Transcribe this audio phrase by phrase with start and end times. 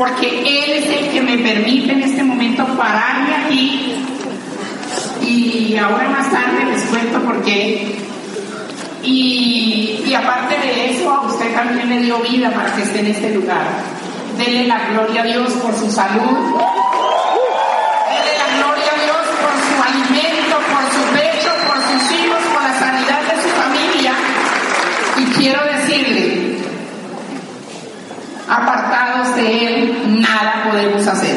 [0.00, 3.96] porque Él es el que me permite en este momento pararme aquí
[5.22, 7.98] y ahora más tarde les cuento por qué.
[9.02, 13.06] Y, y aparte de eso, a usted también le dio vida para que esté en
[13.08, 13.66] este lugar.
[14.38, 16.79] Dele la gloria a Dios por su salud.
[28.50, 31.36] Apartados de Él, nada podemos hacer.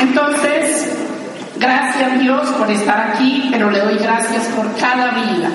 [0.00, 0.88] Entonces,
[1.58, 5.50] gracias Dios por estar aquí, pero le doy gracias por cada vida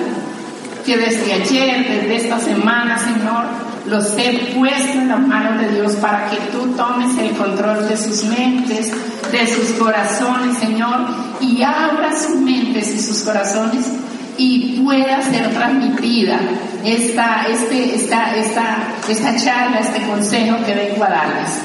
[0.86, 3.44] que desde ayer, desde esta semana, Señor,
[3.86, 7.96] los he puesto en las manos de Dios para que tú tomes el control de
[7.96, 8.92] sus mentes,
[9.30, 11.06] de sus corazones, Señor,
[11.40, 13.86] y abra sus mentes y sus corazones
[14.36, 16.38] y pueda ser transmitida
[16.84, 18.76] esta, este, esta, esta,
[19.08, 21.60] esta charla, este consejo que vengo a darles.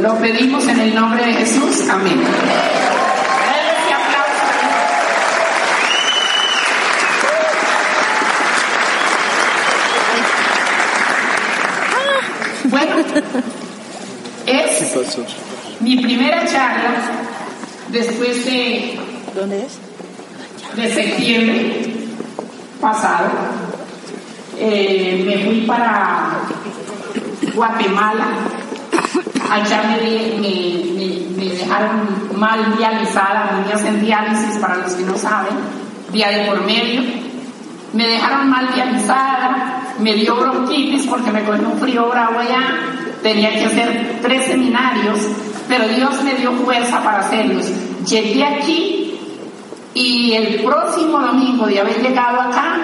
[0.00, 1.88] Lo pedimos en el nombre de Jesús.
[1.88, 2.20] Amén.
[12.64, 12.94] Bueno,
[14.46, 14.96] es
[15.80, 17.00] mi primera charla
[17.88, 18.98] después de,
[19.34, 19.89] ¿Dónde es?
[20.76, 21.94] De septiembre
[22.80, 23.28] pasado.
[24.58, 26.38] Eh, me fui para
[27.54, 28.26] Guatemala.
[29.50, 35.54] Allá me, me- me dejaron mal dializada, me hacen diálisis para los que no saben,
[36.12, 37.02] día de por medio.
[37.92, 42.62] Me dejaron mal dializada, me dio bronquitis porque me cogió un frío bravo allá,
[43.22, 45.18] tenía que hacer tres seminarios,
[45.68, 47.66] pero Dios me dio fuerza para hacerlos.
[48.06, 48.99] Llegué aquí
[49.94, 52.78] y el próximo domingo de haber llegado acá,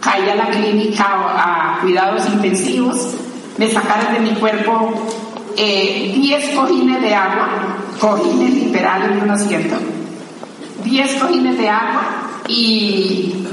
[0.00, 3.14] caí a la clínica a, cuidados intensivos,
[3.58, 4.94] me sacaron de mi cuerpo
[5.56, 7.48] eh, 10 cojines de agua,
[8.00, 9.76] cojines literales de un asiento,
[10.84, 12.02] 10 cojines de agua
[12.46, 13.44] y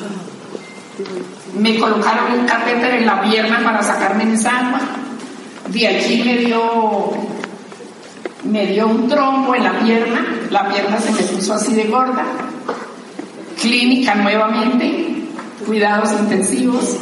[1.57, 4.79] me colocaron un catéter en la pierna para sacarme esa agua.
[5.67, 7.11] De allí me dio,
[8.43, 12.23] me dio un trombo en la pierna, la pierna se me puso así de gorda.
[13.61, 15.23] Clínica nuevamente,
[15.65, 16.97] cuidados intensivos.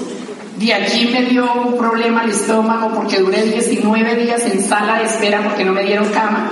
[0.57, 5.05] De allí me dio un problema al estómago porque duré 19 días en sala de
[5.05, 6.51] espera porque no me dieron cama.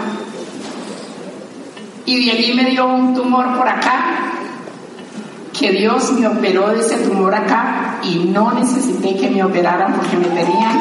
[2.06, 4.34] Y de allí me dio un tumor por acá,
[5.58, 10.18] que Dios me operó de ese tumor acá y no necesité que me operaran porque
[10.18, 10.80] me tenían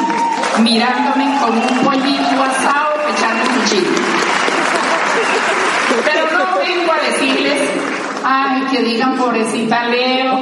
[0.63, 3.91] mirándome con un pollito asado echando cuchillo.
[6.03, 7.80] Pero no vengo a decirles,
[8.23, 10.39] ay, que digan pobrecita Leo,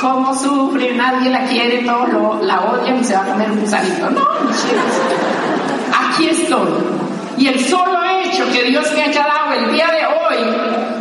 [0.00, 3.60] cómo sufre, nadie la quiere, todos lo- la odian y se va a comer un
[3.60, 4.10] gusanito.
[4.10, 6.70] No, chicos, aquí estoy.
[7.38, 10.54] Y el solo hecho que Dios me haya dado el día de hoy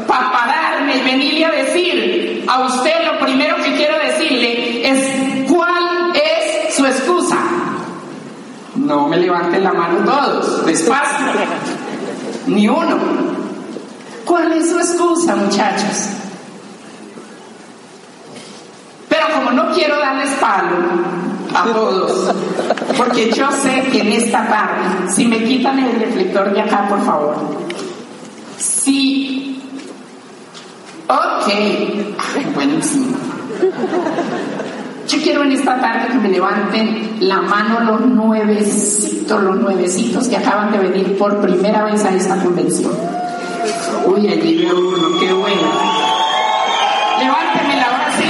[0.08, 6.12] para pararme y venirle a decir a usted lo primero que quiero decirle es cuál
[6.16, 7.38] es su excusa.
[8.76, 11.28] No me levanten la mano todos, despacio.
[12.48, 13.31] Ni uno.
[14.32, 16.08] ¿Cuál es su excusa, muchachos?
[19.10, 20.78] Pero como no quiero darles palo
[21.54, 22.34] a todos,
[22.96, 27.04] porque yo sé que en esta tarde, si me quitan el reflector de acá, por
[27.04, 27.36] favor.
[28.58, 29.62] Sí.
[31.10, 31.48] Ok.
[31.50, 33.18] Ay, Buenísimo.
[35.10, 40.38] Yo quiero en esta tarde que me levanten la mano los nuevecitos, los nuevecitos que
[40.38, 42.94] acaban de venir por primera vez a esta convención.
[44.06, 45.62] Uy, allí veo uno, qué bueno.
[47.20, 48.26] Levántenmela ahora sí.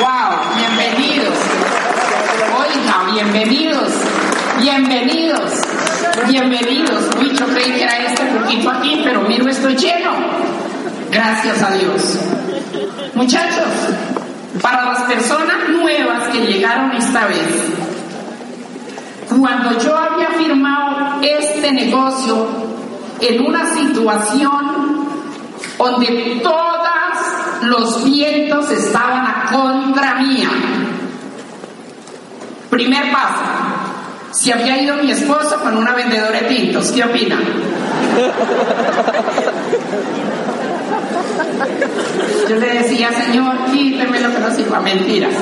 [0.00, 1.36] Wow, bienvenidos.
[2.56, 3.92] Oiga, bienvenidos.
[4.60, 5.52] Bienvenidos.
[6.28, 7.10] Bienvenidos.
[7.18, 10.12] Uy, yo creí que era este poquito aquí, pero miro, estoy lleno.
[11.10, 12.18] Gracias a Dios.
[13.14, 13.66] Muchachos,
[14.62, 17.72] para las personas nuevas que llegaron esta vez,
[19.28, 22.65] cuando yo había firmado este negocio
[23.20, 25.06] en una situación
[25.78, 26.76] donde todos
[27.62, 30.48] los vientos estaban a contra mía.
[32.70, 33.42] Primer paso,
[34.32, 37.38] si había ido mi esposo con una vendedora de tintos, ¿qué opina?
[42.48, 45.32] Yo le decía, Señor, quíteme lo que no sirva, mentiras.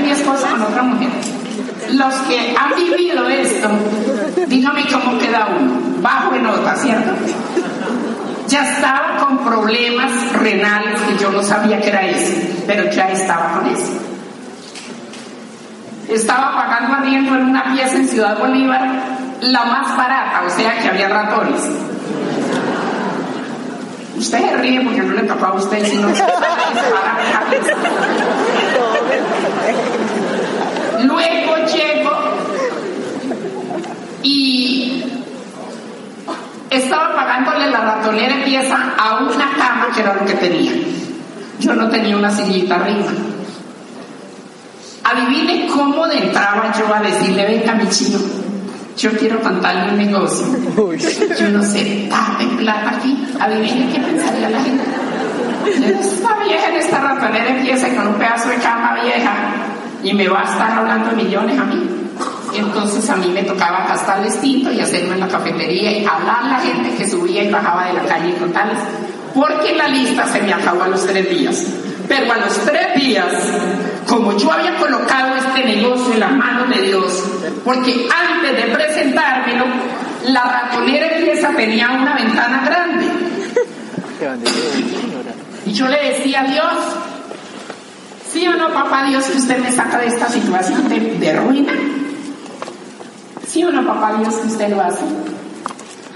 [0.00, 1.10] Mi esposo con otra mujer.
[1.92, 3.68] los que han vivido esto,
[4.46, 7.12] dígame cómo queda uno, bajo en nota, ¿cierto?
[8.48, 12.32] Ya estaba con problemas renales que yo no sabía que era eso,
[12.66, 13.92] pero ya estaba con eso.
[16.08, 18.88] Estaba pagando arriendo en una pieza en Ciudad Bolívar,
[19.40, 21.62] la más barata, o sea que había ratones.
[24.16, 26.22] Usted se ríe porque no le tocó a usted, sino se
[31.02, 32.10] Luego llego
[34.22, 35.04] y
[36.70, 40.72] estaba pagándole la ratonera pieza a una cama que era lo que tenía.
[41.60, 43.10] Yo no tenía una sillita arriba.
[45.04, 48.18] Adivine cómo de entraba yo a decirle, venga mi chino,
[48.96, 50.46] yo quiero contarle un negocio.
[51.38, 53.26] Yo no sé, dame plata aquí.
[53.38, 54.84] Adivine qué pensaría la gente.
[56.00, 59.61] Esta vieja en esta ratonera empieza con un pedazo de cama vieja
[60.02, 61.88] y me va a estar hablando millones a mí.
[62.54, 66.48] Entonces a mí me tocaba gastar distinto y hacerlo en la cafetería y hablar a
[66.48, 68.78] la gente que subía y bajaba de la calle contarles.
[69.34, 71.66] Porque la lista se me acabó a los tres días.
[72.06, 73.26] Pero a los tres días,
[74.06, 77.24] como yo había colocado este negocio en las manos de Dios,
[77.64, 79.64] porque antes de presentármelo,
[80.26, 83.06] la ratonera empieza tenía una ventana grande.
[85.64, 86.74] Y yo le decía a Dios,
[88.32, 91.72] ¿sí o no, papá Dios, que usted me saca de esta situación de, ruina?
[93.46, 95.04] ¿Sí o no, papá Dios, que usted lo hace?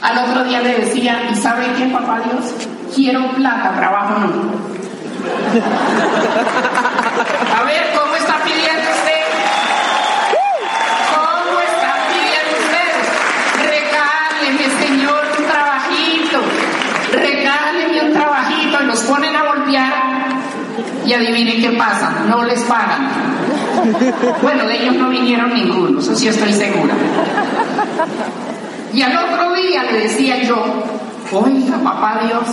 [0.00, 2.54] Al otro día le decía, ¿y sabe qué, papá Dios?
[2.94, 4.26] Quiero plata, trabajo no.
[7.54, 9.22] A ver, ¿cómo está pidiendo usted?
[11.14, 12.88] ¿Cómo está pidiendo usted?
[13.66, 16.38] Regáleme, Señor, un trabajito.
[17.12, 18.82] Regáleme un trabajito.
[18.82, 20.06] Y los ponen a voltear
[21.06, 23.08] y adivinen qué pasa, no les pagan.
[24.42, 26.94] Bueno, de ellos no vinieron ninguno, eso sí estoy segura.
[28.92, 30.64] Y al otro día le decía yo,
[31.32, 32.44] oiga, papá Dios,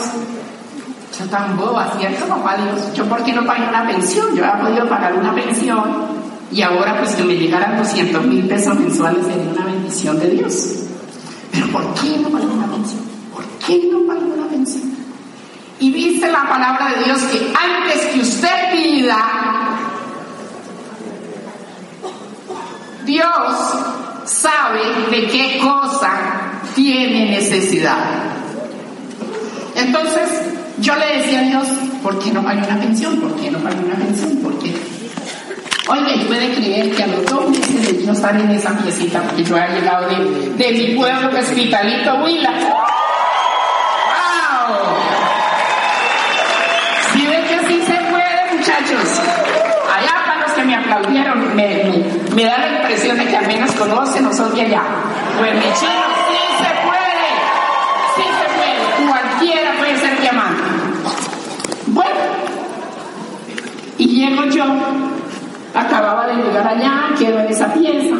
[1.17, 2.93] yo tan boba, ¿cierto, papá Dios?
[2.93, 5.83] Yo por qué no pagué una pensión, yo había podido pagar una pensión
[6.51, 10.69] y ahora pues que me llegaran 200 mil pesos mensuales sería una bendición de Dios.
[11.51, 13.01] Pero ¿por qué no pagué una pensión?
[13.33, 14.92] ¿Por qué no pagué una pensión?
[15.79, 19.17] Y dice la palabra de Dios que antes que usted pida,
[23.05, 23.73] Dios
[24.25, 24.81] sabe
[25.11, 26.11] de qué cosa
[26.75, 27.97] tiene necesidad.
[29.75, 30.29] Entonces,
[30.79, 31.67] yo le decía a Dios,
[32.01, 33.19] ¿por qué no pagué una pensión?
[33.19, 34.37] ¿Por qué no pagué una pensión?
[34.37, 34.73] ¿Por qué?
[35.89, 39.43] Oye, puede creer que a los dos meses de yo estar en esa piecita, porque
[39.43, 42.53] yo había llegado de, mi pueblo, que es Huila.
[48.85, 54.25] Allá para los que me aplaudieron, me, da la impresión de que al menos conocen
[54.25, 54.83] o son de allá.
[55.39, 57.29] Pues mi chino, sí se puede,
[58.15, 60.63] sí se puede, cualquiera puede ser diamante.
[61.87, 62.19] Bueno,
[63.97, 64.65] y llego yo,
[65.73, 68.15] acababa de llegar allá, quedo en esa pieza,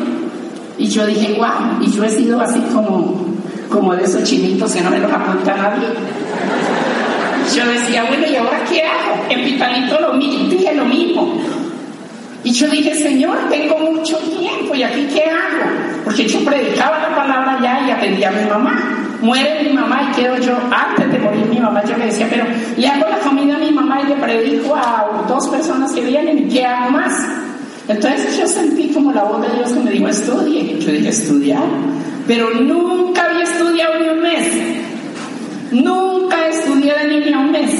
[0.78, 3.26] y yo dije, guau, y yo he sido así como,
[3.70, 5.88] como de esos chinitos que no me los apunta nadie.
[7.56, 9.26] Yo decía, bueno, ¿y ahora qué hago?
[9.30, 11.42] En Pitalito lo mismo, dije lo mismo.
[12.44, 16.04] Y yo dije, Señor, tengo mucho tiempo, ¿y aquí qué hago?
[16.04, 19.00] Porque yo predicaba la palabra ya y atendía a mi mamá.
[19.22, 22.46] Muere mi mamá y quedo yo, antes de morir mi mamá, yo le decía, pero
[22.76, 26.40] le hago la comida a mi mamá y le predico a dos personas que vienen
[26.40, 27.26] y qué hago más.
[27.88, 30.78] Entonces yo sentí como la voz de Dios que me dijo, estudie.
[30.80, 31.64] Yo dije, estudiar.
[32.28, 34.48] Pero nunca había estudiado ni un mes.
[35.74, 37.72] Nunca estudié de niña un mes.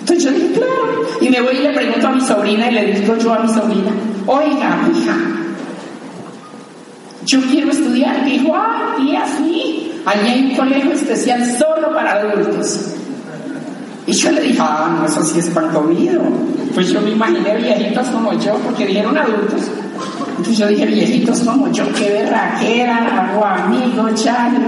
[0.00, 1.02] Entonces yo dije, claro.
[1.20, 3.48] Y me voy y le pregunto a mi sobrina y le digo yo a mi
[3.48, 3.90] sobrina,
[4.26, 5.16] oiga, hija,
[7.26, 8.24] yo quiero estudiar.
[8.24, 9.92] Dijo, ah, tía, sí.
[10.06, 12.94] Allí hay un colegio especial solo para adultos.
[14.06, 16.22] Y yo le dije, ah, no, eso sí es pan comido.
[16.72, 19.62] Pues yo me imaginé viejitos como yo, porque dijeron adultos.
[20.30, 24.58] Entonces yo dije, viejitos como yo, qué berraquera, hago amigos, chale.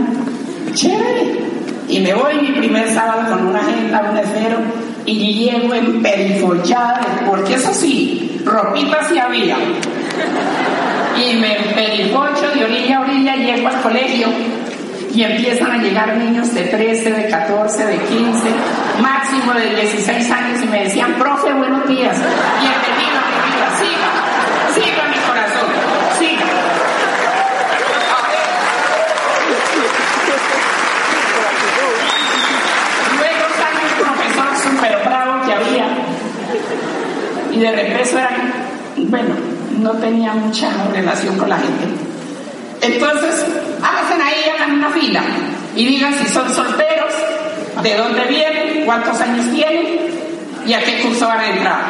[0.74, 1.49] Chévere.
[1.90, 4.58] Y me voy mi primer sábado con una agenda, un esfero,
[5.04, 9.56] y llego en perifollada, porque eso sí, ropita sí había.
[11.16, 14.28] Y me perifocho de orilla a orilla, llego al colegio
[15.14, 18.48] y empiezan a llegar niños de 13, de 14, de 15,
[19.02, 22.16] máximo de 16 años y me decían, profe, buenos días,
[22.60, 24.08] bienvenido, bienvenida, siga,
[24.74, 25.68] siga mi corazón,
[26.18, 26.46] siga.
[33.18, 35.86] Luego sale un profesor súper bravo que había
[37.52, 38.52] y de repente eran,
[39.08, 39.34] bueno,
[39.80, 41.86] no tenía mucha relación con la gente.
[42.82, 43.44] Entonces,
[43.82, 45.22] hacen ahí, hagan una fila
[45.76, 47.12] y digan si son solteros,
[47.82, 49.98] de dónde vienen, cuántos años tienen
[50.66, 51.80] y a qué curso van a entrar.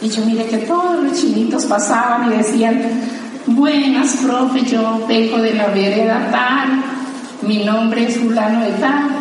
[0.00, 2.82] Y yo mire que todos los chinitos pasaban y decían,
[3.46, 6.82] buenas, profe, yo vengo de la vereda tal,
[7.42, 9.13] mi nombre es fulano de tal,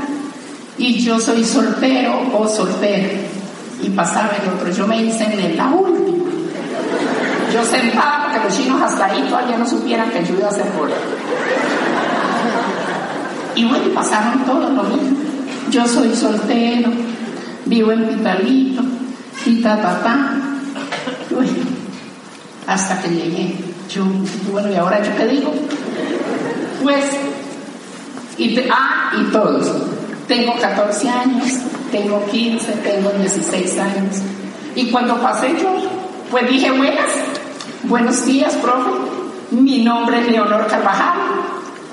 [0.83, 3.07] y yo soy soltero o soltera.
[3.81, 6.25] Y pasaba el otro, yo me hice en la última.
[7.53, 10.51] Yo sentaba para que los chinos hasta ahí todavía no supieran que yo iba a
[10.51, 10.89] ser por
[13.55, 15.17] Y bueno, pasaron todos lo mismo.
[15.69, 16.89] Yo soy soltero,
[17.65, 18.83] vivo en Pitalito,
[19.45, 20.33] y ta, ta, ta.
[21.29, 21.51] Bueno,
[22.67, 23.55] hasta que llegué.
[23.89, 24.03] Yo,
[24.51, 25.53] bueno, ¿y ahora yo qué digo?
[26.81, 27.05] Pues,
[28.37, 29.92] y ah, y todos.
[30.27, 31.47] Tengo 14 años,
[31.91, 34.17] tengo 15, tengo 16 años.
[34.75, 35.69] Y cuando pasé yo,
[36.31, 37.11] pues dije, buenas,
[37.83, 38.89] buenos días, profe.
[39.51, 41.13] Mi nombre es Leonor Carvajal.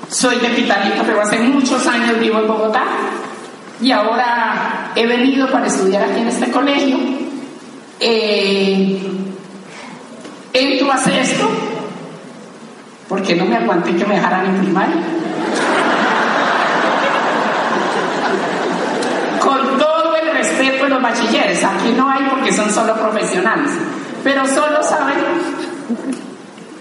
[0.09, 2.83] Soy de Pitalito, pero hace muchos años vivo en Bogotá.
[3.81, 6.97] Y ahora he venido para estudiar aquí en este colegio.
[7.99, 8.99] Eh,
[10.53, 11.47] entro a sexto,
[13.07, 14.95] porque no me aguanté que me dejaran en primaria.
[19.39, 19.79] Con
[20.61, 23.71] respeto de los bachilleres, aquí no hay porque son solo profesionales,
[24.23, 25.15] pero solo saben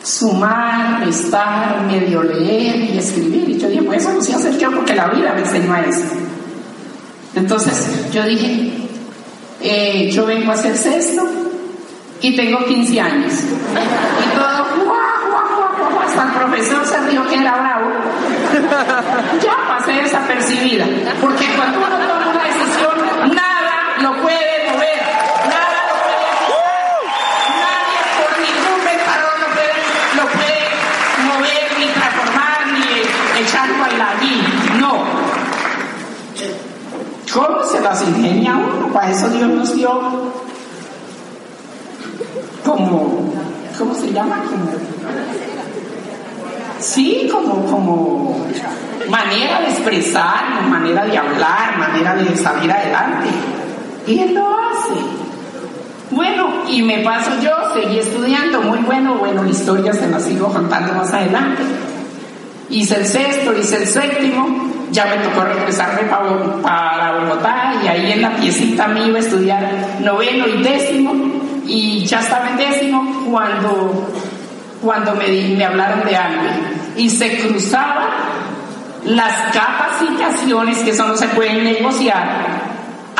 [0.03, 3.49] sumar, restar, medio leer y escribir.
[3.51, 5.81] Y yo dije, pues eso lo sé hacer yo porque la vida me enseñó a
[5.81, 6.05] eso.
[7.35, 8.73] Entonces yo dije,
[9.61, 11.23] eh, yo vengo a hacer sexto
[12.21, 13.33] y tengo 15 años.
[13.33, 17.91] Y todo, guau, guau, hasta el profesor se rió que era bravo.
[19.43, 20.87] Ya pasé desapercibida,
[21.21, 23.50] porque cuando uno toma una decisión, nada
[24.00, 25.00] lo puede mover.
[25.49, 26.71] Nada lo puede quitar.
[27.64, 29.76] Nadie por ningún ventador lo puede,
[30.19, 30.62] lo puede
[31.28, 34.37] mover, ni transformar, ni echarlo al allí.
[34.78, 34.92] No.
[37.33, 38.92] ¿Cómo se las ingenia uno?
[38.92, 39.90] Para eso Dios nos dio
[42.64, 43.33] como,
[43.78, 44.42] ¿cómo se llama?
[46.80, 48.47] Sí, como, como
[49.09, 53.28] manera de expresar, manera de hablar, manera de salir adelante.
[54.07, 54.95] Y él lo hace.
[56.11, 60.52] Bueno, y me paso yo, seguí estudiando, muy bueno, bueno, la historia se la sigo
[60.52, 61.62] contando más adelante.
[62.69, 68.23] Hice el sexto, hice el séptimo, ya me tocó regresarme para Bogotá y ahí en
[68.23, 69.69] la piecita me iba a estudiar
[70.00, 71.14] noveno y décimo
[71.66, 74.12] y ya estaba en décimo cuando,
[74.83, 75.26] cuando me,
[75.57, 76.42] me hablaron de algo
[76.97, 78.09] y se cruzaban
[79.04, 82.60] las capacitaciones que eso no se pueden negociar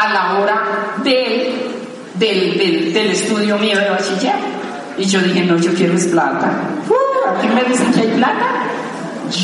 [0.01, 0.63] a la hora
[1.05, 1.53] del,
[2.15, 4.35] del, del, estudio mío de bachiller.
[4.97, 6.51] Y yo dije, no, yo quiero es plata.
[6.89, 8.47] Uh, ¿A me dicen que hay plata?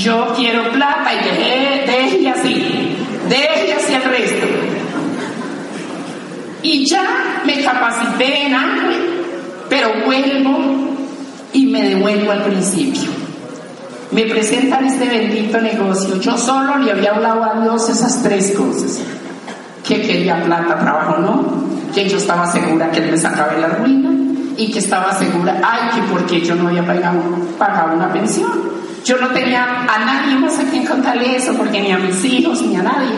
[0.02, 2.96] Yo quiero plata y dejé, deje así,
[3.28, 4.46] deje así el resto.
[6.62, 8.88] Y ya me capacité en algo,
[9.68, 10.58] pero vuelvo
[11.52, 13.10] y me devuelvo al principio.
[14.10, 16.18] Me presentan este bendito negocio.
[16.20, 19.00] Yo solo le había hablado a Dios esas tres cosas.
[19.86, 21.92] Que quería plata, trabajo, no.
[21.94, 24.10] Que yo estaba segura que Él me sacaba de la ruina.
[24.56, 27.20] Y que estaba segura, ay, que porque yo no había pagado,
[27.58, 28.50] pagado una pensión.
[29.04, 32.62] Yo no tenía a nadie más a quien contarle eso, porque ni a mis hijos,
[32.62, 33.14] ni a nadie.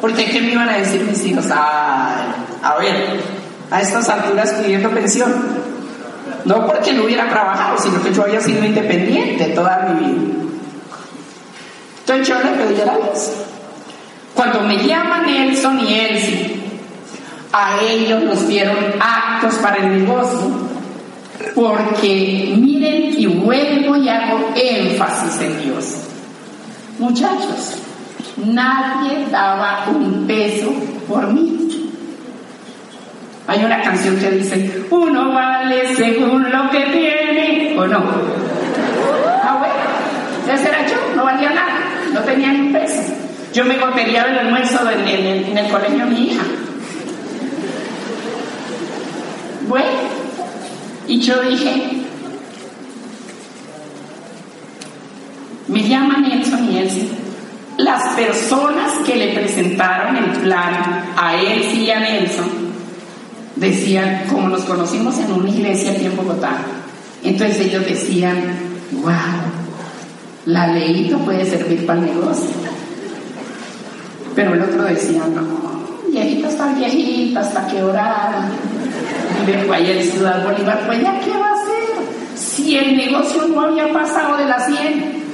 [0.00, 1.46] Porque ¿qué me iban a decir mis hijos?
[1.50, 2.26] Ay,
[2.62, 3.20] a ver,
[3.70, 5.32] a estas alturas pidiendo pensión.
[6.44, 10.34] No porque no hubiera trabajado, sino que yo había sido independiente toda mi vida.
[12.00, 13.32] Entonces yo le pedí a Dios.
[14.34, 16.56] Cuando me llaman Nelson y Elsie,
[17.52, 20.64] a ellos nos dieron actos para el negocio
[21.54, 25.96] porque miren y vuelvo y hago énfasis en Dios.
[26.98, 27.78] Muchachos,
[28.44, 30.72] nadie daba un peso
[31.08, 31.90] por mí.
[33.46, 38.02] Hay una canción que dice, uno vale según lo que tiene, o no.
[39.42, 41.80] Ah, bueno, ese era yo, no valía nada,
[42.12, 43.02] no tenía ni un peso.
[43.54, 46.42] Yo me cotería del almuerzo en el, en el colegio de mi hija.
[49.68, 49.86] Bueno,
[51.06, 52.02] y yo dije,
[55.68, 57.08] me llaman Nelson y Elsie.
[57.78, 62.50] Las personas que le presentaron el plan a Elsie y a Nelson
[63.54, 66.56] decían, como nos conocimos en una iglesia aquí en Bogotá,
[67.22, 68.56] entonces ellos decían,
[69.00, 69.12] wow,
[70.46, 72.73] la leíto puede servir para el negocio.
[74.34, 75.42] Pero el otro decía, no,
[76.10, 78.48] viejita está viejita, hasta que orara
[79.46, 82.34] y ahí el Ciudad Bolívar, pues ya qué va a hacer.
[82.34, 85.24] si el negocio no había pasado de las 100.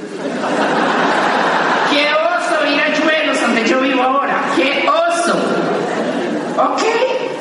[1.91, 4.43] ¡Qué oso ir a Chuelos, donde yo vivo ahora!
[4.55, 5.37] ¡Qué oso!
[6.57, 6.81] ¿Ok?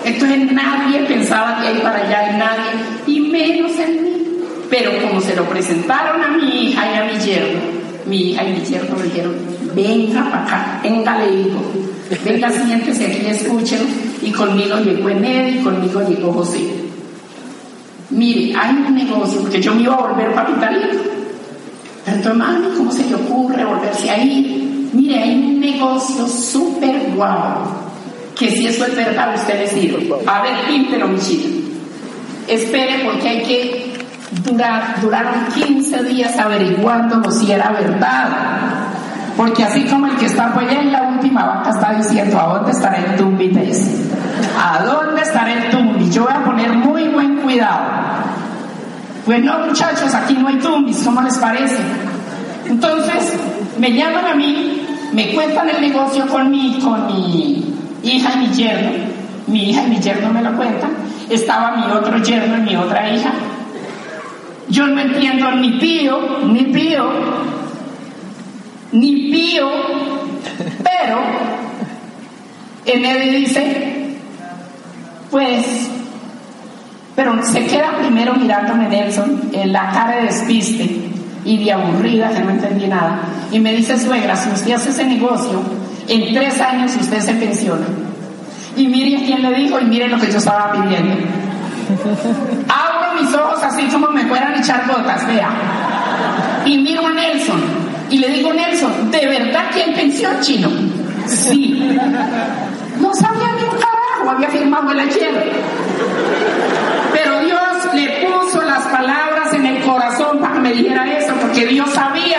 [0.04, 2.70] Entonces nadie pensaba de ahí para allá, y nadie,
[3.06, 4.26] y menos en mí.
[4.70, 7.60] Pero como se lo presentaron a mi hija y a mi yerno,
[8.06, 9.34] mi hija y mi yerno me dijeron,
[9.74, 11.60] venga para acá, venga le digo,
[12.24, 13.80] venga siéntese aquí, escuchen,
[14.22, 16.80] y conmigo llegó Ened y conmigo llegó José.
[18.10, 20.98] Mire, hay un negocio, porque yo me iba a volver capitalito.
[22.04, 24.88] Pero mami, ¿cómo se le ocurre volverse ahí?
[24.92, 27.62] Mire, hay un negocio súper guau,
[28.36, 30.12] que si eso es verdad, usted decide.
[30.26, 31.18] A ver, píntelo, mi.
[32.48, 33.92] Espere, porque hay que
[34.44, 38.79] durar, duraron 15 días averiguando si era verdad.
[39.36, 42.72] Porque así como el que está pues en la última vaca está diciendo, ¿a dónde
[42.72, 43.52] estará el tumbi?
[44.58, 46.10] ¿A dónde estará el tumbi?
[46.10, 47.80] Yo voy a poner muy buen cuidado.
[49.24, 51.76] Pues no, muchachos, aquí no hay tumbis, ¿cómo les parece?
[52.66, 53.38] Entonces,
[53.78, 54.82] me llaman a mí,
[55.12, 58.90] me cuentan el negocio con mi, con mi hija y mi yerno.
[59.46, 60.90] Mi hija y mi yerno me lo cuentan.
[61.28, 63.30] Estaba mi otro yerno y mi otra hija.
[64.68, 67.10] Yo no entiendo ni pío, ni pío,
[68.92, 69.68] ni pío,
[70.82, 71.20] pero
[72.84, 74.16] él dice,
[75.30, 75.88] pues,
[77.14, 81.10] pero se queda primero mirándome Nelson en la cara de despiste
[81.44, 83.20] y de aburrida, que no entendí nada,
[83.50, 85.62] y me dice, suegra, si usted hace ese negocio,
[86.08, 87.86] en tres años usted se pensiona.
[88.76, 91.14] Y mire quién le dijo y mire lo que yo estaba pidiendo.
[92.68, 95.50] Abro mis ojos así como me fueran a echar gotas, vea.
[96.64, 97.49] Y miro a Nelson
[98.88, 100.70] ¿de verdad que hay pensión chino?
[101.26, 101.98] Sí.
[102.98, 105.52] No sabía ni un carajo, había firmado el ayer.
[107.12, 111.66] Pero Dios le puso las palabras en el corazón para que me dijera eso, porque
[111.66, 112.38] Dios sabía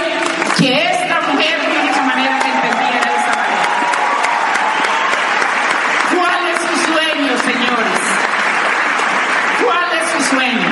[0.58, 3.65] que esta mujer de única manera que entendía era esa manera.
[6.15, 8.01] ¿Cuál es su sueño, señores?
[9.63, 10.69] ¿Cuál es su sueño?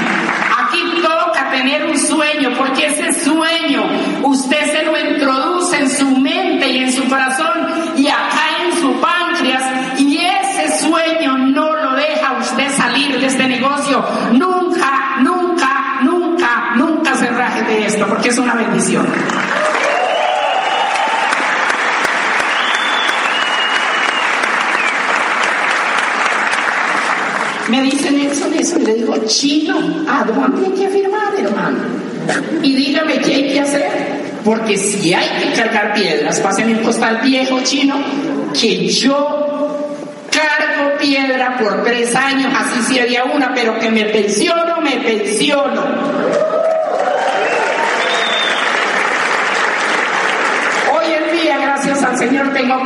[0.61, 3.83] Aquí toca tener un sueño, porque ese sueño
[4.23, 8.93] usted se lo introduce en su mente y en su corazón y acá en su
[8.99, 14.03] páncreas y ese sueño no lo deja usted salir de este negocio.
[14.33, 17.63] Nunca, nunca, nunca, nunca se raje
[18.29, 19.07] es una bendición.
[27.69, 31.77] Me dicen eso, eso, y le digo, chino, ¿a dónde hay que firmar, hermano?
[32.63, 33.89] Y dígame qué hay que hacer,
[34.43, 37.95] porque si hay que cargar piedras, pasen el costal viejo chino,
[38.59, 39.95] que yo
[40.31, 45.83] cargo piedra por tres años, así si había una, pero que me pensiono, me pensiono.
[50.91, 52.83] Hoy en día, gracias al Señor, tengo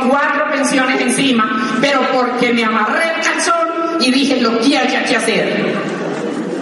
[0.72, 5.74] encima, pero porque me amarré el calzón y dije lo que haya que hacer.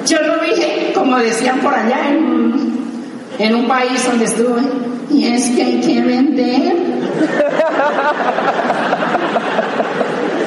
[0.07, 4.63] Yo lo dije, como decían por allá en, un país donde estuve,
[5.11, 6.77] y es que hay que vender.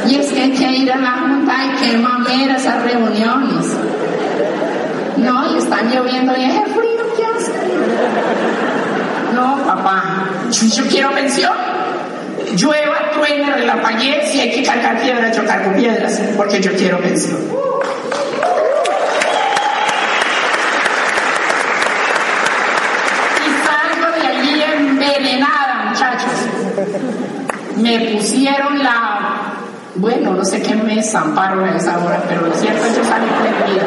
[0.08, 3.66] Y es que hay que ir a la junta, hay que mamera esas reuniones.
[5.18, 7.52] No, y están lloviendo y es el frío que hace.
[9.34, 11.65] No, papá, yo quiero pensión.
[12.56, 17.40] Llueva, truene, relampaguee, si hay que cargar piedras, yo cargo piedras, porque yo quiero pensión.
[23.42, 26.32] Y salgo de allí envenenada, muchachos.
[27.76, 29.56] Me pusieron la,
[29.96, 33.04] bueno, no sé qué me zamparon a esa hora, pero lo cierto es que yo
[33.04, 33.84] salí prendida.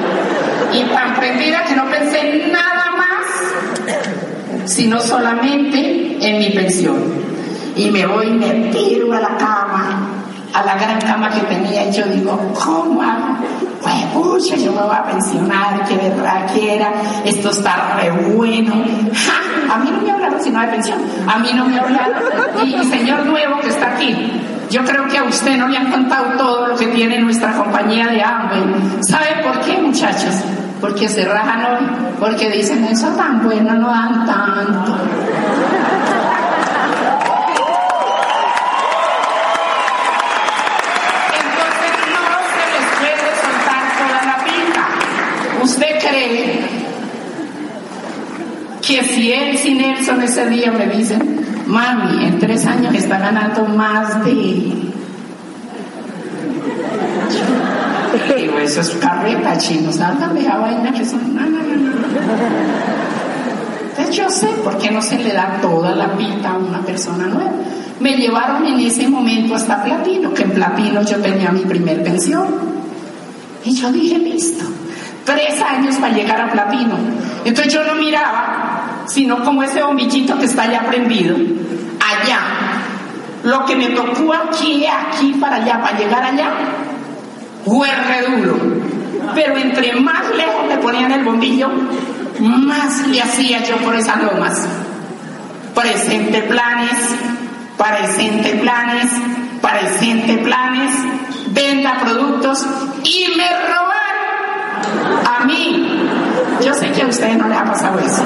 [0.74, 7.27] Y tan prendida que no pensé en nada más, sino solamente en mi pensión
[7.78, 10.00] y me voy y me tiro a la cama,
[10.52, 13.36] a la gran cama que tenía, y yo digo, ¿cómo hago?
[13.80, 16.92] Pues, pucha, yo me voy a pensionar, qué verdad que era,
[17.24, 18.74] esto está re bueno.
[19.72, 22.20] A mí no me hablaron sino de pensión, a mí no me hablaron.
[22.64, 24.32] Y el señor nuevo que está aquí,
[24.70, 28.08] yo creo que a usted no le han contado todo lo que tiene nuestra compañía
[28.08, 29.02] de Amway.
[29.02, 30.34] ¿Sabe por qué, muchachos?
[30.80, 31.86] Porque se rajan hoy,
[32.18, 34.96] porque dicen, eso tan bueno no dan tanto.
[45.60, 46.68] ¿Usted cree
[48.88, 53.66] que si él sin Nelson ese día me dicen, mami, en tres años está ganando
[53.66, 54.32] más de...
[58.36, 61.34] Digo, eso es carreta, chino, sálgame esa vaina que son...
[61.34, 61.92] No, no, no, no.
[63.90, 67.26] Entonces yo sé por qué no se le da toda la pinta a una persona
[67.26, 67.52] nueva.
[68.00, 72.46] Me llevaron en ese momento hasta Platino, que en Platino yo tenía mi primer pensión.
[73.64, 74.64] Y yo dije, listo,
[75.24, 76.96] tres años para llegar a Platino.
[77.44, 78.67] Entonces yo no miraba,
[79.08, 82.40] sino como ese bombillito que está allá prendido, allá.
[83.42, 86.50] Lo que me tocó aquí, aquí, para allá, para llegar allá,
[87.64, 88.56] fue re duro.
[89.34, 91.70] Pero entre más lejos me ponían el bombillo,
[92.40, 94.66] más le hacía yo por esas lomas.
[95.74, 96.98] Presente planes,
[97.76, 99.10] presente planes,
[99.60, 100.94] presente planes,
[101.50, 102.66] venda productos
[103.04, 103.98] y me robaron
[105.26, 105.97] a mí.
[106.64, 108.22] Yo sé que a ustedes no les ha pasado eso.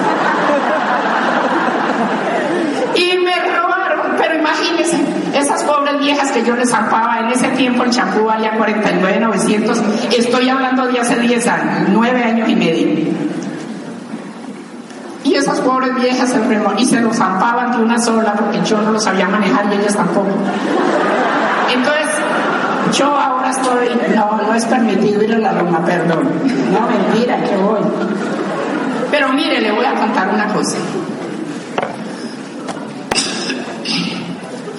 [2.95, 4.99] Y me robaron, pero imagínense,
[5.35, 9.83] esas pobres viejas que yo les zampaba en ese tiempo el champú valía 49,900,
[10.17, 13.13] estoy hablando de hace 10 años, 9 años y medio.
[15.25, 16.41] Y esas pobres viejas se
[16.79, 19.97] y se los zampaban de una sola porque yo no lo sabía manejar y ellas
[19.97, 20.31] tampoco.
[21.73, 22.02] Entonces,
[22.93, 26.29] yo ahora estoy, no, no es permitido ir a la Roma, perdón.
[26.73, 27.81] No, mentira, que voy.
[29.11, 30.79] Pero mire, le voy a contar una cosa.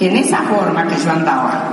[0.00, 1.70] En esa forma que yo andaba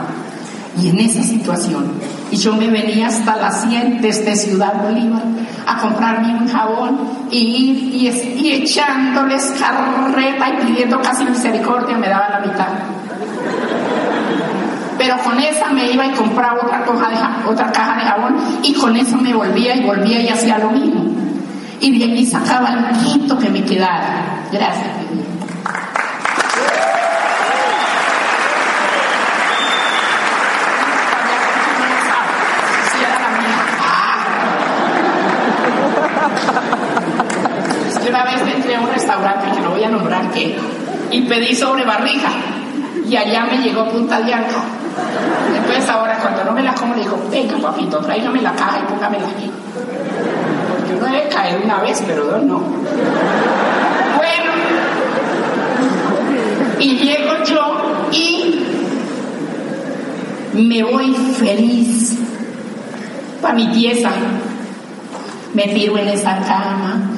[0.79, 1.91] y en esa situación,
[2.31, 5.23] y yo me venía hasta la 100 desde Ciudad Bolívar
[5.67, 6.99] a comprarme un jabón
[7.29, 13.00] y ir y, echándoles carreta y pidiendo casi misericordia me daba la mitad.
[15.01, 19.17] Pero con esa me iba y compraba otra, caja de, de jabón y con eso
[19.17, 21.03] me volvía y volvía y hacía lo mismo.
[21.79, 24.43] Y de aquí sacaba el quinto que me quedara.
[24.51, 24.91] Gracias.
[38.07, 40.55] una vez entré a un restaurante que no voy a nombrar que
[41.11, 42.29] y pedí sobre barriga
[43.09, 44.80] y allá me llegó punta blanca.
[45.89, 49.27] Ahora cuando no me la como le digo, venga papito, tráigame la caja y póngamela
[49.27, 49.49] aquí.
[50.69, 52.59] Porque uno debe caer una vez, pero dos no.
[54.17, 54.51] Bueno,
[56.79, 58.65] y llego yo y
[60.53, 62.17] me voy feliz
[63.41, 64.09] para mi pieza.
[65.53, 67.09] Me tiro en esa cama,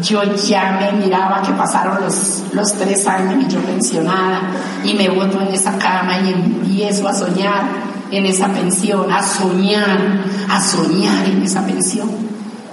[0.00, 4.40] yo ya me miraba que pasaron los, los tres años y yo pensionada
[4.82, 10.24] y me boto en esa cama y empiezo a soñar en esa pensión, a soñar,
[10.48, 12.08] a soñar en esa pensión.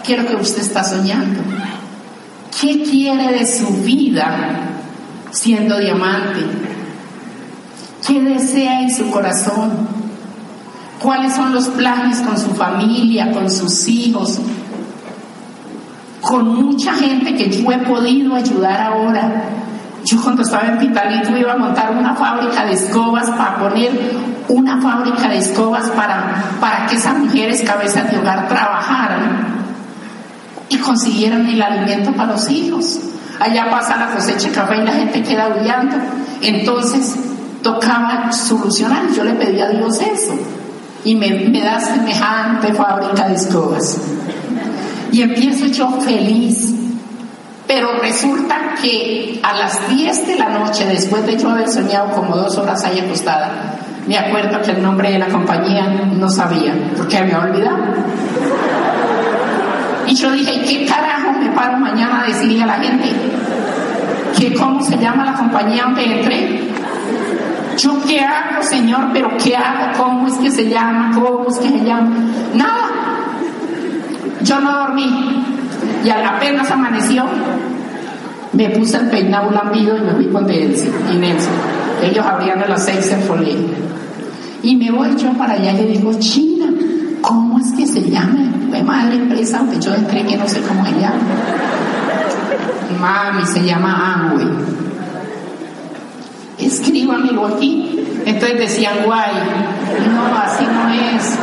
[0.04, 1.40] Quiero que usted está soñando.
[2.60, 4.70] ¿Qué quiere de su vida
[5.32, 6.42] siendo diamante?
[8.06, 9.72] ¿Qué desea en su corazón?
[11.02, 14.40] ¿Cuáles son los planes con su familia, con sus hijos,
[16.22, 19.59] con mucha gente que yo he podido ayudar ahora.
[20.10, 23.92] Yo cuando estaba en Pitalito iba a montar una fábrica de escobas para poner
[24.48, 29.60] una fábrica de escobas para, para que esas mujeres cabezas de hogar trabajaran
[30.68, 33.00] y consiguieran el alimento para los hijos.
[33.40, 35.98] Allá pasa la cosecha de café y la gente queda huyendo.
[36.42, 37.16] Entonces
[37.62, 39.12] tocaba solucionar.
[39.16, 40.34] Yo le pedí a Dios eso.
[41.06, 44.00] Y me, me da semejante fábrica de escobas
[45.12, 46.74] y empiezo yo feliz.
[47.70, 52.36] Pero resulta que a las 10 de la noche, después de yo haber soñado como
[52.36, 53.76] dos horas ahí acostada,
[54.08, 57.78] me acuerdo que el nombre de la compañía no sabía, porque había olvidado.
[60.08, 63.14] Y yo dije, ¿y qué carajo me paro mañana a decirle a la gente?
[64.36, 66.72] que cómo se llama la compañía donde entré?
[67.78, 69.10] ¿Yo qué hago, Señor?
[69.14, 69.96] ¿Pero qué hago?
[69.96, 71.12] ¿Cómo es que se llama?
[71.14, 72.16] ¿Cómo es que se llama?
[72.56, 72.88] Nada.
[74.42, 75.46] Yo no dormí
[76.04, 77.26] y apenas amaneció,
[78.54, 81.54] me puse el peinado lambido y me fui con Delcio y Nelson.
[82.04, 83.68] Ellos abrían a las seis en Foley.
[84.64, 86.68] Y me voy yo para allá y le digo, China,
[87.22, 88.52] ¿cómo es que se llama?
[88.70, 91.20] Fue madre empresa, aunque yo entré que no sé cómo se llama.
[93.00, 94.48] Mami, se llama Amway.
[96.58, 98.00] Escríbamelo aquí.
[98.26, 99.32] Entonces decían, guay,
[100.14, 101.39] no, así no es.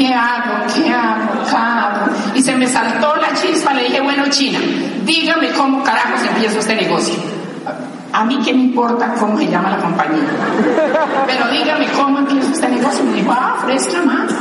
[0.00, 0.66] ¿Qué hago?
[0.74, 1.44] ¿Qué hago?
[1.48, 2.06] ¿Qué hago?
[2.34, 4.58] Y se me saltó la chispa, le dije, bueno, China,
[5.04, 7.14] dígame cómo carajos empiezo este negocio.
[8.12, 10.26] A mí qué me importa cómo se llama la compañía.
[11.26, 13.04] Pero dígame cómo empiezo este negocio.
[13.04, 14.32] Me dijo, ah, fresca más.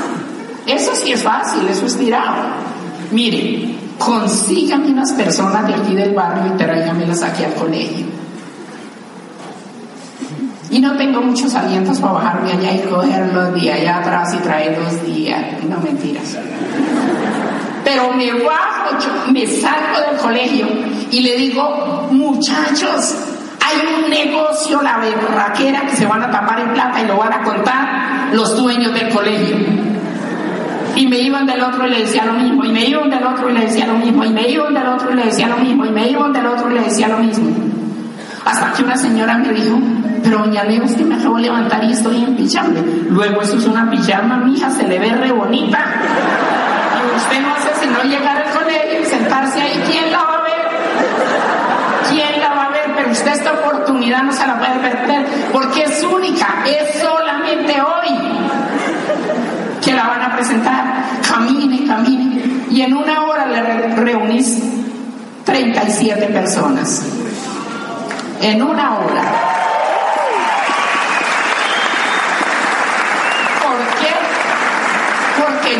[0.65, 2.35] Eso sí es fácil, eso es tirado.
[3.11, 8.05] Mire, consígame unas personas de aquí del barrio y tráigamelas aquí al colegio.
[10.71, 15.03] Y no tengo muchos alientos para bajarme allá y cogerlos de allá atrás y traerlos
[15.03, 15.63] días.
[15.67, 16.37] No mentiras.
[17.83, 20.67] Pero me bajo, me salgo del colegio
[21.09, 23.15] y le digo, muchachos,
[23.59, 27.33] hay un negocio, la berraquera, que se van a tapar en plata y lo van
[27.33, 29.57] a contar los dueños del colegio.
[30.95, 33.49] Y me iban del otro y le decía lo mismo, y me iban del otro
[33.49, 35.85] y le decía lo mismo, y me iban del otro y le decía lo mismo,
[35.85, 37.49] y me iban del otro y le decía lo mismo.
[38.45, 39.79] Hasta que una señora me dijo,
[40.29, 42.79] pero doña Leo, usted me acabo de levantar y estoy en pijama.
[43.09, 45.79] Luego eso es una pijama, mija, se le ve re bonita.
[47.01, 49.83] Y usted no hace sino llegar al colegio y sentarse ahí.
[49.89, 50.67] ¿Quién la va a ver?
[52.11, 52.93] ¿Quién la va a ver?
[52.95, 58.17] Pero usted esta oportunidad no se la puede perder porque es única, es solamente hoy
[59.83, 61.05] que la van a presentar.
[61.27, 62.67] Camine, camine.
[62.69, 64.61] Y en una hora le reunís
[65.43, 67.03] 37 personas.
[68.41, 69.58] En una hora.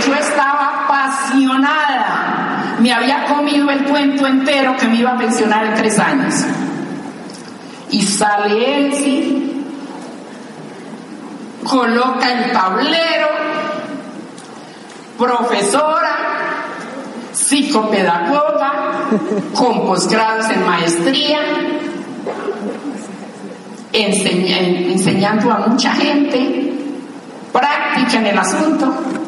[0.06, 2.76] Yo estaba apasionada.
[2.80, 6.46] Me había comido el cuento entero que me iba a pensionar en tres años.
[7.92, 9.64] Y sale Elsie,
[11.64, 13.28] coloca el tablero,
[15.18, 16.18] profesora,
[17.34, 18.72] psicopedagoga,
[19.54, 21.40] con posgrados en maestría,
[23.92, 26.74] enseñando a mucha gente,
[27.52, 29.19] práctica en el asunto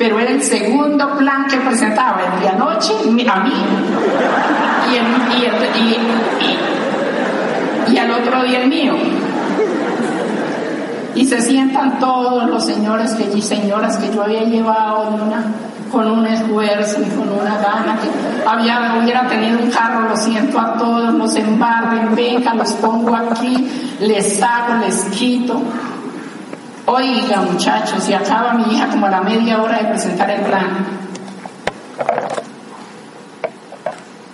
[0.00, 2.94] pero era el segundo plan que presentaba el día noche
[3.28, 3.52] a mí
[4.90, 4.96] y,
[7.92, 8.94] y, al otro día el mío.
[11.14, 15.18] Y se sientan todos los señores y señoras que yo había llevado
[15.92, 18.08] con un esfuerzo y con una gana que
[18.48, 23.68] había, hubiera tenido un carro, lo siento a todos, los embarren, venga, los pongo aquí,
[24.00, 25.60] les hago, les quito.
[26.92, 30.84] Oiga, muchachos, y acaba mi hija como a la media hora de presentar el plan.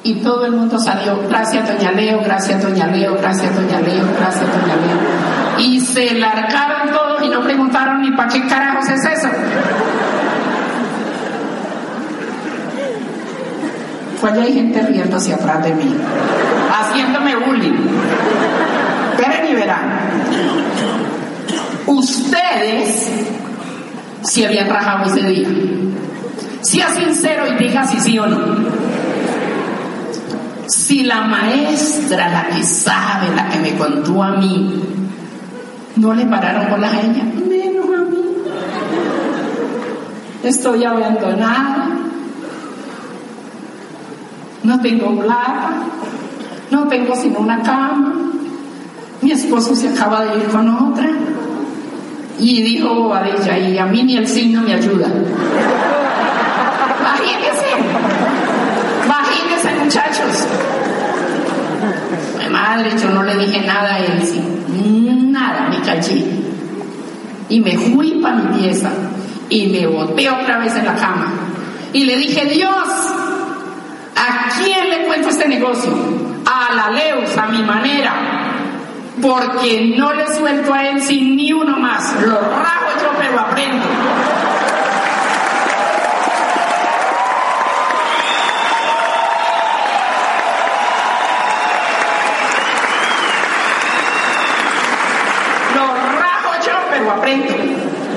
[0.03, 4.47] Y todo el mundo salió, gracias doña Leo, gracias doña Leo, gracias doña Leo, gracias
[4.51, 5.67] doña Leo.
[5.67, 9.29] Y se largaron todos y no preguntaron ni para qué carajos es eso.
[14.19, 15.95] Fue allá hay gente riendo hacia atrás de mí,
[16.73, 17.87] haciéndome bullying.
[21.99, 23.09] Ustedes
[24.23, 25.49] si habían rajado ese día.
[26.63, 28.39] Sea sincero y diga si sí o no.
[30.67, 34.83] Si la maestra, la que sabe, la que me contó a mí,
[35.97, 38.25] no le pararon con la ella, menos a mí.
[40.43, 41.89] Estoy abandonada,
[44.65, 45.71] no tengo plata,
[46.71, 48.13] no tengo sino una cama,
[49.23, 51.09] mi esposo se acaba de ir con otra.
[52.39, 55.09] Y dijo a ella, y a mí ni el signo me ayuda.
[57.01, 57.67] Imagínense,
[59.05, 60.47] imagínense muchachos.
[62.51, 66.25] Madre, yo no le dije nada a él, nada, me callé.
[67.49, 68.91] Y me fui para mi pieza
[69.49, 71.33] y me boté otra vez en la cama.
[71.93, 72.89] Y le dije, Dios,
[74.15, 75.93] ¿a quién le cuento este negocio?
[76.45, 78.36] A la Leus, a mi manera
[79.21, 82.15] porque no le suelto a él sin ni uno más.
[82.23, 83.87] Lo rajo yo, pero aprendo.
[95.75, 97.55] Lo rajo yo, pero aprendo.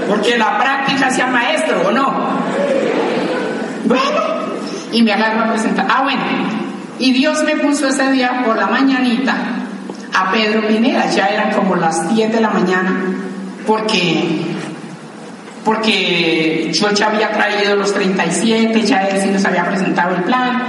[0.10, 2.14] Porque la práctica sea maestro, ¿o no?
[3.86, 4.22] Bueno,
[4.92, 5.88] y me agarro a presentar.
[5.90, 6.24] Ah, bueno.
[7.00, 9.59] Y Dios me puso ese día por la mañanita
[10.20, 13.06] a Pedro Pineda, ya eran como las 10 de la mañana,
[13.66, 14.42] porque,
[15.64, 20.62] porque yo ya había traído los 37, ya él sí nos había presentado el plan,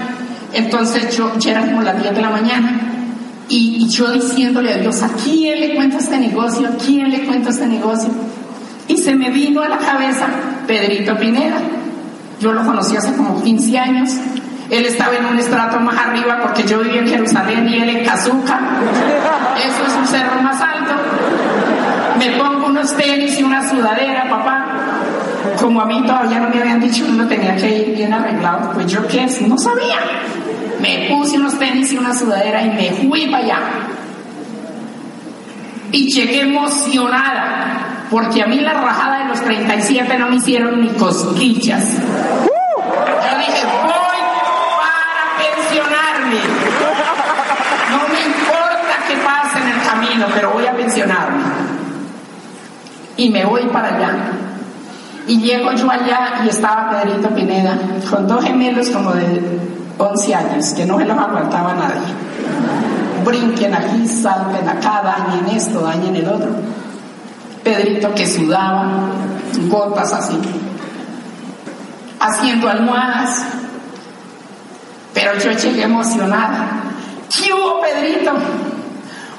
[0.53, 2.81] entonces yo ya eran como las 10 de la mañana.
[3.49, 6.69] Y, y yo diciéndole a Dios, ¿a quién le cuento este negocio?
[6.69, 8.09] ¿A quién le cuento este negocio?
[8.87, 10.29] Y se me vino a la cabeza
[10.69, 11.59] Pedrito Pineda.
[12.41, 14.11] Yo lo conocí hace como 15 años
[14.71, 18.05] él estaba en un estrato más arriba porque yo vivía en Jerusalén y él en
[18.05, 18.61] Cazuca.
[19.59, 20.95] Eso es un cerro más alto.
[22.19, 24.67] Me pongo unos tenis y una sudadera, papá.
[25.61, 28.73] Como a mí todavía no me habían dicho que uno tenía que ir bien arreglado,
[28.73, 29.99] pues yo qué, no sabía.
[30.81, 33.59] Me puse unos tenis y una sudadera y me fui para allá.
[35.93, 40.89] Y llegué emocionada, porque a mí la rajada de los 37 no me hicieron ni
[40.91, 41.97] cosquillas.
[41.97, 43.67] Yo dije,
[47.91, 51.43] no me importa qué pase en el camino, pero voy a pensionarme.
[53.17, 54.17] Y me voy para allá.
[55.27, 59.61] Y llego yo allá y estaba Pedrito Pineda con dos gemelos como de
[59.99, 62.15] 11 años, que no se los aguantaba nadie.
[63.25, 66.51] Brinquen aquí, salten acá, dañen esto, dañen el otro.
[67.63, 68.89] Pedrito que sudaba,
[69.69, 70.39] gotas así,
[72.19, 73.45] haciendo almohadas.
[75.13, 76.69] Pero yo llegué emocionada.
[77.29, 78.33] ¿Qué hubo, Pedrito?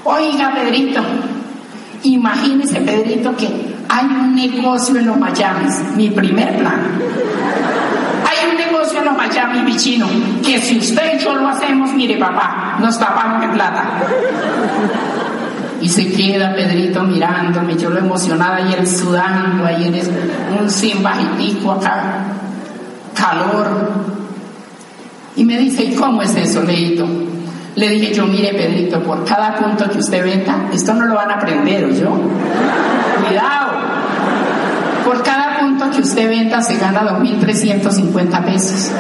[0.04, 1.02] Oiga, Pedrito,
[2.04, 3.48] imagínese, Pedrito, que
[3.88, 7.00] hay un negocio en los Miami, mi primer plan.
[8.26, 10.08] Hay un negocio en los Miami, bichino,
[10.44, 13.84] que si usted y yo lo hacemos, mire, papá, nos tapamos en plata.
[15.82, 21.04] Y se queda Pedrito mirándome, yo lo emocionada y él sudando, ahí en un sin
[21.04, 22.24] bajitico acá,
[23.14, 24.11] calor.
[25.36, 27.08] Y me dice, ¿y cómo es eso, Leito?
[27.76, 31.32] Le dije yo, mire Pedrito, por cada punto que usted venda, esto no lo van
[31.32, 32.10] a aprender, ¿o yo?
[33.26, 33.72] Cuidado.
[35.06, 38.91] Por cada punto que usted venda se gana 2.350 pesos.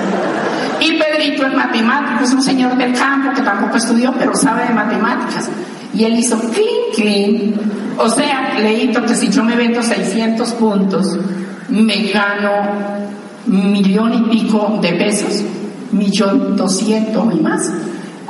[0.79, 4.73] Y Pedrito es matemático, es un señor del campo que tampoco estudió, pero sabe de
[4.73, 5.49] matemáticas.
[5.93, 7.53] Y él hizo clean, clean.
[7.97, 11.19] O sea, leíto que si yo me vendo 600 puntos,
[11.67, 12.51] me gano
[13.45, 15.43] millón y pico de pesos,
[15.91, 17.71] millón doscientos y más.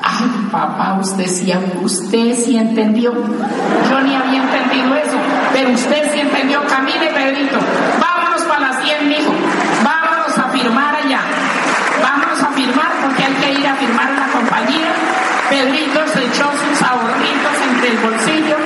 [0.04, 1.52] Ay, papá, usted sí,
[1.84, 3.14] usted sí entendió.
[3.14, 5.18] Yo ni había entendido eso,
[5.54, 6.66] pero usted sí entendió.
[6.68, 7.58] Camine, Pedrito.
[8.00, 9.32] Vámonos para las 100, mijo.
[9.84, 11.20] Vámonos a firmar allá.
[12.02, 14.92] Vámonos a firmar porque hay que ir a firmar la compañía.
[15.50, 18.58] Pedrito se echó sus ahorritos entre el bolsillo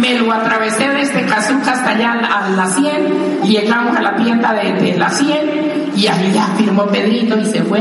[0.00, 4.52] me lo atravesé desde Cazuca hasta allá a la 100 y llegamos a la tienda
[4.52, 7.80] de, la 100 y ahí ya firmó Pedrito y se fue.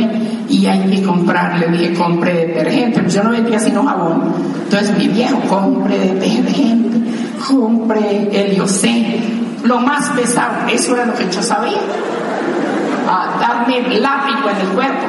[0.49, 4.97] Y hay que comprar, le dije compre detergente, pues yo no vendía sino jabón, entonces
[4.97, 7.11] mi viejo compre detergente,
[7.45, 9.19] compre heliocé,
[9.63, 11.77] lo más pesado, eso era lo que yo sabía,
[13.07, 15.05] a darme lápico en el cuerpo.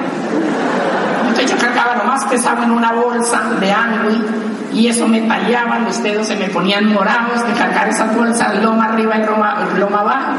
[1.29, 4.25] Entonces yo cargaba lo más pesado en una bolsa de angui
[4.75, 8.87] y eso me tallaban, los dedos se me ponían morados de cargar esa bolsa loma
[8.87, 10.33] arriba y loma, loma abajo.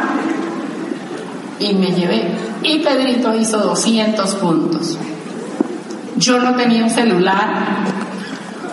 [1.59, 2.48] Y me llevé.
[2.61, 4.97] Y Pedrito hizo 200 puntos.
[6.17, 7.47] Yo no tenía un celular,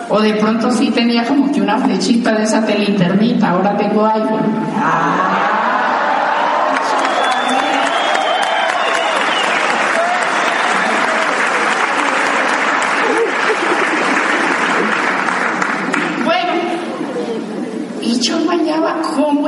[0.09, 4.57] o de pronto sí tenía como que una flechita de esa telinternita, ahora tengo iPhone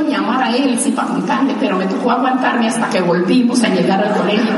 [0.09, 4.03] llamar a él si para contarle, pero me tocó aguantarme hasta que volvimos a llegar
[4.03, 4.51] al colegio.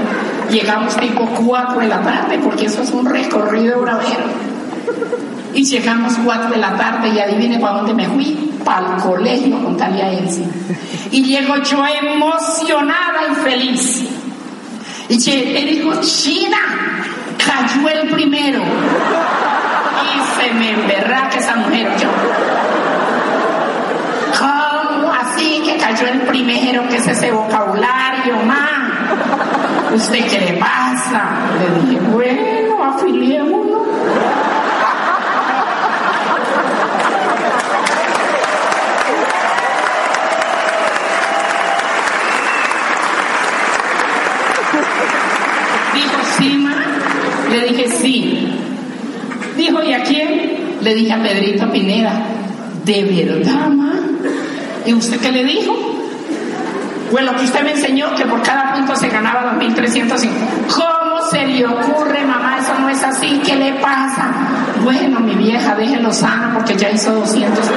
[0.50, 4.26] Llegamos tipo 4 de la tarde, porque eso es un recorrido bravero.
[5.54, 9.58] Y llegamos 4 de la tarde y adivine para dónde me fui, para el colegio
[9.58, 10.46] a contarle a Elsie.
[11.12, 14.06] Y llego yo emocionada y feliz.
[15.10, 16.58] Y él dijo, China,
[17.38, 18.62] cayó el primero.
[20.04, 22.08] Y se me emberraca esa mujer yo
[25.92, 29.90] cayó el primero, que es ese vocabulario, ma.
[29.94, 31.32] ¿Usted qué le pasa?
[31.60, 33.82] Le dije, bueno, afiliémonos.
[45.94, 46.76] Dijo, sí, ma.
[47.50, 48.58] Le dije, sí.
[49.58, 50.78] Dijo, ¿y a quién?
[50.82, 52.14] Le dije a Pedrito Pineda,
[52.86, 53.92] ¿de verdad, ma?
[54.86, 55.81] ¿Y usted qué le dijo?
[57.12, 60.30] Bueno, que usted me enseñó que por cada punto se ganaba 2.305.
[60.74, 62.58] ¿Cómo se le ocurre, mamá?
[62.58, 63.42] Eso no es así.
[63.46, 64.32] ¿Qué le pasa?
[64.82, 67.76] Bueno, mi vieja, déjelo sano porque ya hizo 200 puntos.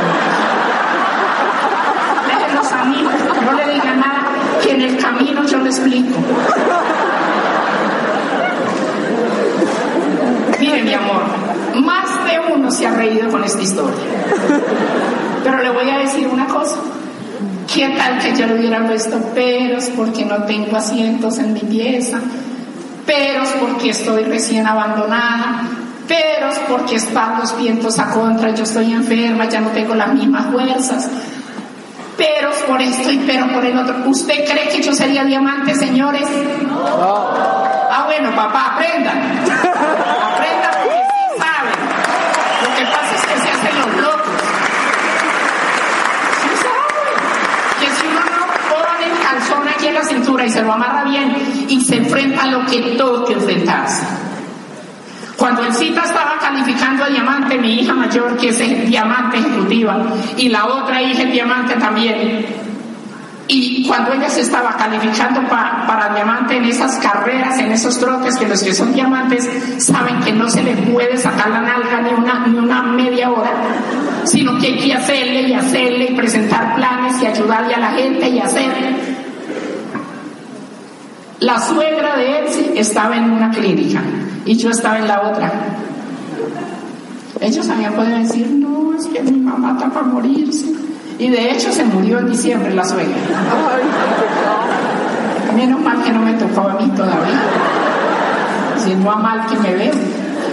[2.29, 3.11] Déjelo sanito,
[3.45, 4.25] no le diga nada,
[4.63, 6.15] que en el camino yo le explico.
[10.61, 11.23] Mire, mi amor,
[11.85, 13.99] más de uno se ha reído con esta historia.
[15.43, 16.77] Pero le voy a decir una cosa.
[17.75, 22.21] ¿Qué tal que yo le hubiera puesto peros porque no tengo asientos en mi pieza?
[23.05, 25.63] Peros porque estoy recién abandonada.
[26.07, 30.53] Peros porque están los vientos a contra, yo estoy enferma, ya no tengo las mismas
[30.53, 31.11] fuerzas.
[32.17, 34.05] Peros por esto y pero por el otro.
[34.07, 36.29] ¿Usted cree que yo sería diamante, señores?
[36.69, 37.29] No.
[37.91, 39.19] Ah, bueno, papá, aprendan.
[39.49, 41.75] Aprendan porque sí saben.
[42.63, 44.15] Lo que pasa es que se hacen los locos.
[49.35, 51.35] calzón aquí en la cintura y se lo amarra bien
[51.69, 54.05] y se enfrenta a lo que todo que enfrentarse.
[55.37, 59.99] Cuando el cita estaba calificando a diamante, mi hija mayor, que es diamante ejecutiva,
[60.37, 62.47] y la otra hija es diamante también,
[63.47, 68.49] Y cuando ella se estaba calificando para diamante en esas carreras, en esos trotes, que
[68.49, 69.47] los que son diamantes
[69.79, 73.53] saben que no se le puede sacar la nalga ni una, ni una media hora,
[74.25, 78.29] sino que hay que hacerle y hacerle y presentar planes y ayudarle a la gente
[78.31, 78.73] y hacer.
[81.45, 84.01] La suegra de Elsie estaba en una clínica
[84.47, 85.53] y yo estaba en la otra.
[87.39, 90.73] Ellos habían podido decir, no, es que mi mamá está para morirse.
[91.19, 93.15] Y de hecho se murió en diciembre la suegra.
[95.55, 97.43] Menos mal que no me tocó a mí todavía.
[98.83, 99.95] Si no a mal que me veo.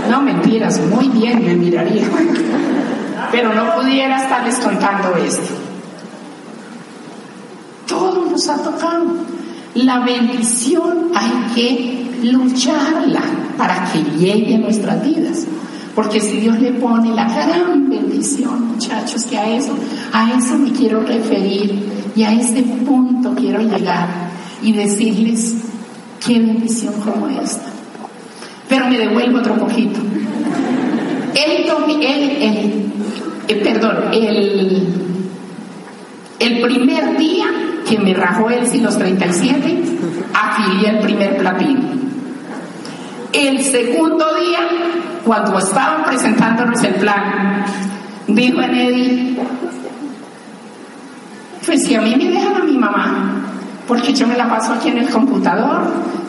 [0.10, 2.04] No, mentiras, muy bien me miraría.
[3.32, 5.54] Pero no pudiera estarles contando esto.
[7.88, 9.41] Todo nos ha tocado.
[9.76, 13.22] La bendición hay que lucharla
[13.58, 15.46] para que llegue a nuestras vidas.
[15.96, 19.76] Porque si Dios le pone la gran bendición, muchachos, que a eso,
[20.14, 21.84] a eso me quiero referir
[22.16, 24.30] y a este punto quiero llegar
[24.62, 25.56] y decirles
[26.26, 27.70] qué bendición como esta.
[28.70, 30.00] Pero me devuelvo otro poquito.
[31.34, 32.92] El, el,
[33.48, 34.88] el, perdón, el,
[36.40, 37.46] el primer día
[37.92, 39.84] que me rajó él sin los 37,
[40.34, 41.82] afilié el primer platino.
[43.34, 44.60] El segundo día
[45.26, 47.66] cuando estaban presentándonos el plan,
[48.28, 49.38] dijo Enedi,
[51.66, 53.42] pues si a mí me dejan a mi mamá,
[53.88, 55.82] porque yo me la paso aquí en el computador,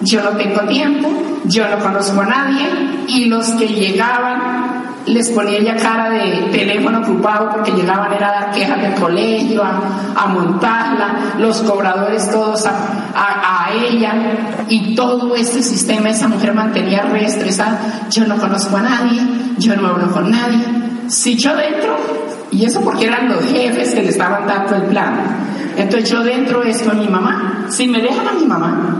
[0.03, 1.11] yo no tengo tiempo,
[1.45, 2.67] yo no conozco a nadie,
[3.07, 8.33] y los que llegaban les ponía ella cara de teléfono ocupado porque llegaban era a
[8.33, 12.73] dar quejas del colegio, a, montarla, los cobradores todos a,
[13.15, 14.15] a, ella
[14.69, 18.09] y todo este sistema esa mujer mantenía reestresada.
[18.11, 19.21] Yo no conozco a nadie,
[19.59, 20.65] yo no hablo con nadie.
[21.09, 21.97] Si yo dentro,
[22.51, 25.15] y eso porque eran los jefes que le estaban dando el plan,
[25.77, 28.97] entonces yo dentro esto a mi mamá, si me dejan a mi mamá,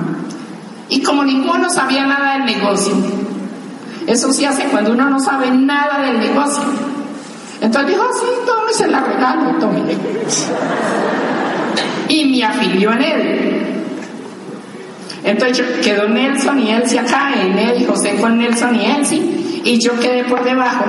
[0.89, 2.95] y como ninguno sabía nada del negocio,
[4.07, 6.65] eso se hace cuando uno no sabe nada del negocio.
[7.61, 8.27] Entonces dijo, sí,
[8.73, 9.97] se la regalo, tómele.
[12.09, 13.63] Y me afilió en él.
[15.25, 19.99] Entonces quedó Nelson y Elsie acá, en él, José con Nelson y Elsie, y yo
[20.01, 20.85] quedé por debajo.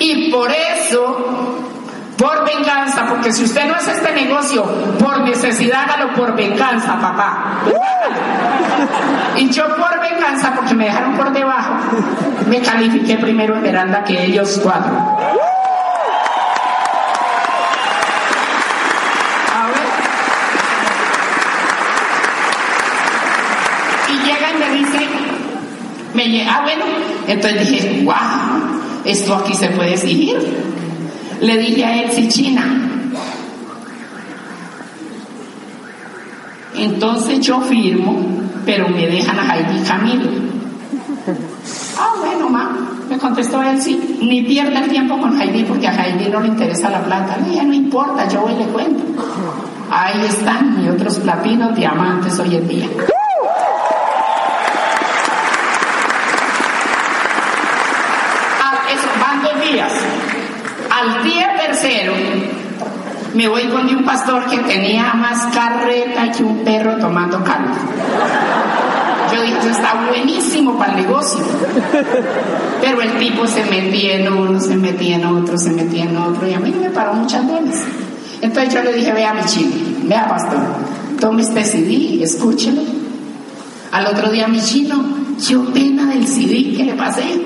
[0.00, 1.60] Y por eso,
[2.16, 4.64] por venganza, porque si usted no hace este negocio
[4.98, 7.60] por necesidad, hágalo por venganza, papá.
[9.36, 9.97] Y yo por
[10.54, 11.74] porque me dejaron por debajo,
[12.48, 14.92] me califiqué primero en que ellos cuatro.
[24.08, 25.08] Y llega y me dice,
[26.14, 26.84] me ah bueno,
[27.26, 28.14] entonces dije, wow,
[29.04, 30.36] esto aquí se puede seguir.
[31.40, 32.64] Le dije a él, si China,
[36.74, 40.28] entonces yo firmo pero me dejan a Heidi Camilo.
[41.98, 42.76] Ah, bueno, ma,
[43.08, 46.48] me contestó él, sí, ni pierda el tiempo con Heidi porque a Heidi no le
[46.48, 47.38] interesa la plata.
[47.38, 49.02] Le no importa, yo voy y le cuento.
[49.90, 52.88] Ahí están mis otros platinos, diamantes hoy en día.
[58.62, 59.92] Ah, eso, van dos días.
[60.90, 62.12] Al día tercero,
[63.38, 67.70] me voy con un pastor que tenía más carreta que un perro tomando caldo.
[69.32, 71.44] Yo dije, está buenísimo para el negocio.
[72.82, 76.48] Pero el tipo se metía en uno, se metía en otro, se metía en otro,
[76.48, 77.80] y a mí me paró muchas veces.
[78.40, 79.70] Entonces yo le dije, vea mi chino,
[80.02, 80.58] vea pastor,
[81.20, 82.82] tome este CD escúchelo.
[83.92, 85.00] Al otro día mi chino,
[85.46, 87.40] ¿qué opina del CD que le pasé?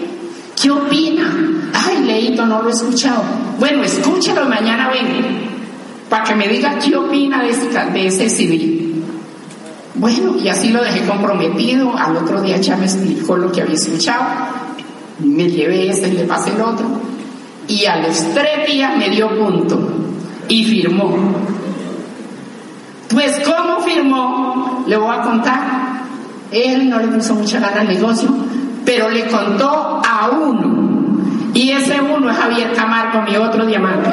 [0.58, 1.30] ¿Qué opina?
[1.74, 3.22] Ay, Leito, no lo he escuchado.
[3.58, 5.51] Bueno, escúchelo, mañana vengo
[6.12, 8.92] para que me diga qué opina de ese, ese CD.
[9.94, 11.96] Bueno, y así lo dejé comprometido.
[11.96, 14.22] Al otro día ya me explicó lo que había escuchado.
[15.20, 16.84] Me llevé este y le pasé el otro.
[17.66, 19.88] Y a los tres días me dio punto
[20.48, 21.16] y firmó.
[23.08, 24.84] Pues, ¿cómo firmó?
[24.86, 25.60] Le voy a contar.
[26.50, 28.28] Él no le puso mucha gana al negocio,
[28.84, 31.22] pero le contó a uno.
[31.54, 34.10] Y ese uno es Javier Camargo, mi otro diamante.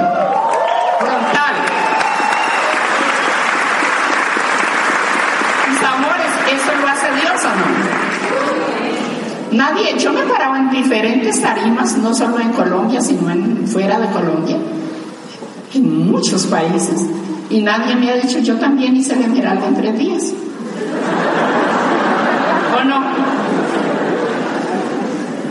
[6.52, 7.66] ¿Eso lo hace Dios o no?
[9.52, 13.30] Nadie, yo me paraba en diferentes tarimas, no solo en Colombia, sino
[13.66, 14.58] fuera de Colombia,
[15.74, 17.06] en muchos países,
[17.50, 20.24] y nadie me ha dicho, yo también hice el Esmeralda en tres días.
[22.80, 23.02] ¿O no?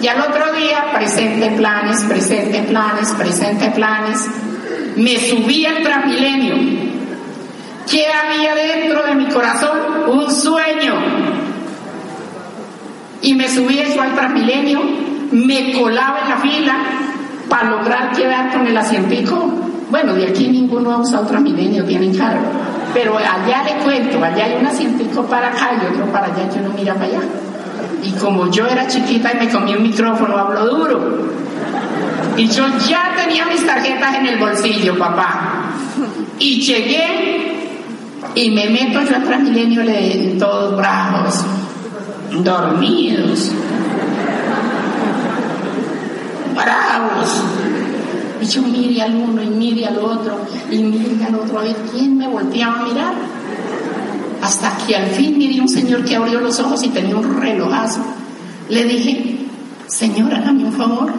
[0.00, 4.26] Y al otro día, presente planes, presente planes, presente planes,
[4.96, 6.88] me subí al Transmilenio
[7.90, 9.78] ¿Qué había dentro de mi corazón?
[10.08, 10.94] Un sueño.
[13.22, 14.80] Y me subí eso al Transmilenio,
[15.32, 16.76] me colaba en la fila
[17.48, 19.52] para lograr quedar con el asientico.
[19.90, 22.44] Bueno, de aquí ninguno ha usado Transmilenio, tienen cargo.
[22.94, 26.60] Pero allá le cuento, allá hay un asientico para acá y otro para allá, yo
[26.62, 27.20] no mira para allá.
[28.02, 31.28] Y como yo era chiquita y me comí un micrófono, hablo duro.
[32.36, 35.72] Y yo ya tenía mis tarjetas en el bolsillo, papá.
[36.38, 37.58] Y llegué
[38.34, 39.82] y me meto yo al Transmilenio
[40.38, 41.44] todos bravos,
[42.42, 43.50] dormidos,
[46.54, 47.42] bravos.
[48.40, 50.38] Y yo mire al uno y mire al otro
[50.70, 53.14] y mire al otro a ver quién me volteaba a mirar.
[54.40, 58.00] Hasta que al fin miré un señor que abrió los ojos y tenía un relojazo.
[58.68, 59.46] Le dije,
[59.88, 61.12] señor, hágame un favor.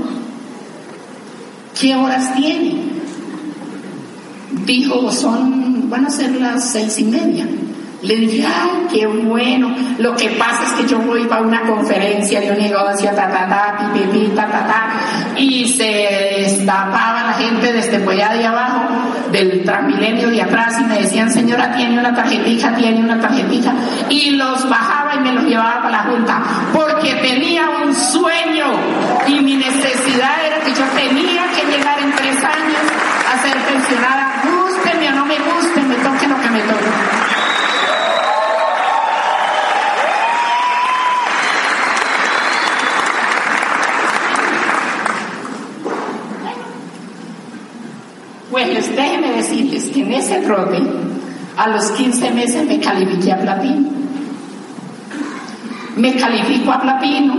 [1.79, 2.89] ¿Qué horas tiene?
[4.65, 7.47] Dijo, son, van a ser las seis y media.
[8.01, 9.75] Le dije, ay, qué bueno.
[9.97, 13.47] Lo que pasa es que yo voy a una conferencia de un negocio, ta, ta,
[13.47, 14.89] ta, pi, ta, ta, ta,
[15.35, 18.87] y se destapaba la gente desde allá de abajo,
[19.33, 23.73] del transmilenio de atrás, y me decían, señora, tiene una tarjetita, tiene una tarjetita,
[24.07, 26.41] y los bajaba y me los llevaba para la junta,
[26.73, 28.65] porque tenía un sueño,
[29.27, 32.81] y mi necesidad era que yo tenía que llegar en tres años
[33.29, 37.19] a ser pensionada, guste o no me guste, me toque lo que me toque.
[48.65, 50.81] Pues déjenme decirles que en ese trote,
[51.55, 53.89] a los 15 meses me califiqué a platino.
[55.95, 57.35] Me califico a platino.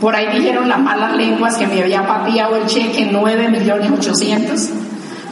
[0.00, 4.70] Por ahí dijeron las malas lenguas que me había pateado el cheque 9 millones 800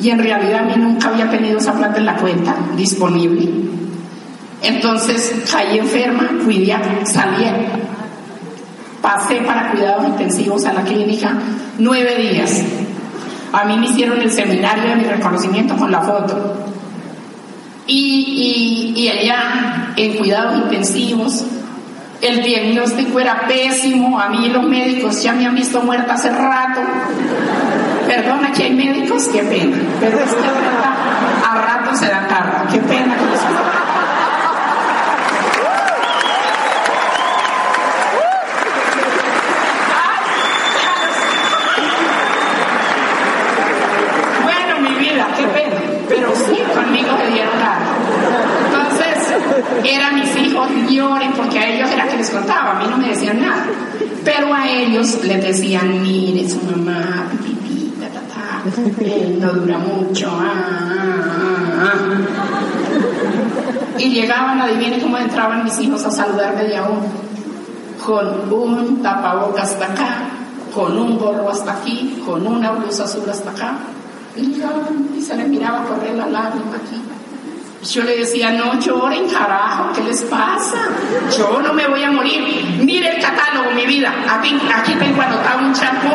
[0.01, 3.49] y en realidad a mí nunca había tenido esa plata en la cuenta disponible.
[4.61, 6.67] Entonces caí enferma, fui
[7.05, 7.45] salí,
[9.01, 11.33] pasé para cuidados intensivos a la clínica
[11.79, 12.65] nueve días.
[13.53, 16.57] A mí me hicieron el seminario de mi reconocimiento con la foto.
[17.87, 21.45] Y, y, allá, en cuidados intensivos,
[22.21, 24.19] el diagnóstico era pésimo.
[24.19, 26.81] A mí los médicos ya me han visto muerta hace rato.
[28.07, 29.77] Perdona que hay médicos, qué pena.
[30.01, 32.73] Pero es que a rato se da tarde.
[32.73, 33.17] Qué pena
[49.85, 53.09] eran mis hijos lloren porque a ellos era que les contaba, a mí no me
[53.09, 53.67] decían nada.
[54.25, 58.07] Pero a ellos les decían, mire su mamá, pipita,
[59.01, 60.31] eh, no dura mucho.
[60.31, 60.53] Ah,
[61.81, 62.63] ah, ah,
[63.99, 67.01] y llegaban, adivinen cómo entraban mis hijos a saludarme de aún,
[68.05, 70.17] con un tapabocas hasta acá,
[70.75, 73.75] con un gorro hasta aquí, con una blusa azul hasta acá.
[74.37, 74.61] Y,
[75.17, 77.01] y se le miraba correr la lágrima aquí.
[77.83, 80.89] Yo le decía, no lloren, carajo, ¿qué les pasa?
[81.37, 82.79] Yo no me voy a morir.
[82.81, 84.15] Mire el catálogo, mi vida.
[84.31, 86.15] Aquí, tengo anotado un champú,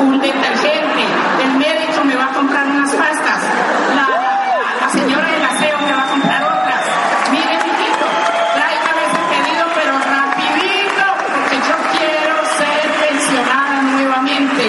[0.00, 1.04] un detergente.
[1.44, 3.42] El médico me va a comprar unas pastas.
[3.94, 4.08] La,
[4.80, 6.80] la, señora del aseo me va a comprar otras.
[7.30, 8.06] Mire, hijito,
[8.54, 11.04] tráigame ese pedido, pero rapidito,
[11.36, 14.64] porque yo quiero ser pensionada nuevamente.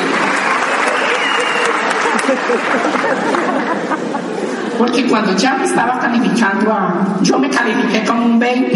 [4.83, 8.75] Porque cuando ya me estaba calificando a, yo me califiqué como un 20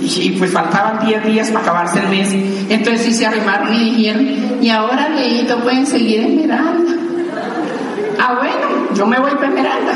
[0.00, 2.28] y, pues faltaban 10 días para acabarse el mes.
[2.68, 4.26] Entonces sí se arrimaron y dijeron,
[4.60, 6.92] y ahora Leito pueden seguir en Esmeralda.
[8.18, 9.92] Ah, bueno, yo me voy para Esmeralda.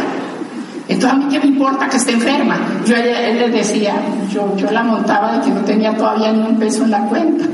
[0.88, 2.58] Entonces a mí qué me importa que esté enferma.
[2.86, 3.94] Yo él les decía,
[4.32, 7.46] yo, yo la montaba de que no tenía todavía ni un peso en la cuenta.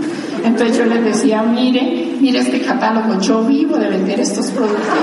[0.44, 4.98] Entonces yo les decía, mire, mire este catálogo, yo vivo de vender estos productos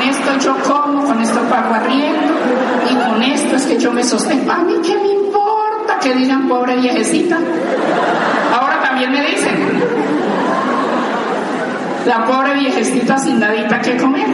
[0.00, 2.32] con esto yo como, con esto pago arriendo
[2.90, 4.50] y con esto es que yo me sostengo.
[4.50, 7.38] A mí qué me importa que digan pobre viejecita.
[8.58, 9.82] Ahora también me dicen,
[12.06, 14.26] la pobre viejecita sin nadita que comer.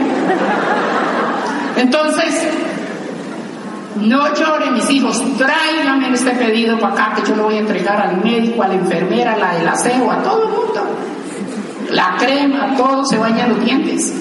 [1.75, 2.47] Entonces,
[3.97, 7.99] no lloren mis hijos, tráiganme este pedido para acá que yo lo voy a entregar
[7.99, 10.97] al médico, a la enfermera, a la del aseo, a todo el mundo.
[11.89, 14.13] La crema, todo se baña los dientes.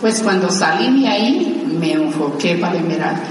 [0.00, 3.24] Pues cuando salí de ahí me enfoqué para Esmeralda.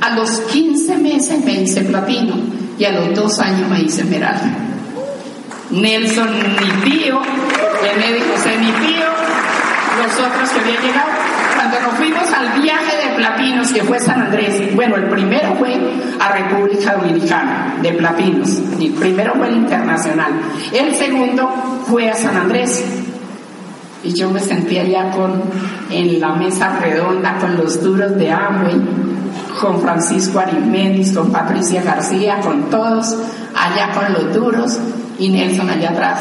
[0.00, 2.36] A los 15 meses me hice platino
[2.78, 4.66] y a los dos años me hice Esmeralda.
[5.70, 9.06] Nelson, mi tío, el médico José, mi tío,
[10.00, 11.10] los otros que habían llegado,
[11.56, 15.76] cuando nos fuimos al viaje de Platinos, que fue San Andrés, bueno, el primero fue
[16.20, 20.32] a República Dominicana, de Platinos, el primero fue internacional,
[20.72, 22.84] el segundo fue a San Andrés.
[24.06, 25.42] Y yo me sentí allá con,
[25.90, 28.80] en la mesa redonda con los duros de Amway,
[29.60, 33.16] con Francisco Arimenis, con Patricia García, con todos,
[33.52, 34.78] allá con los duros
[35.18, 36.20] y Nelson allá atrás.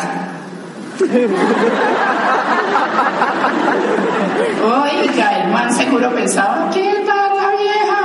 [4.63, 7.99] Oiga, el man seguro pensaba, ¿qué tal la vieja?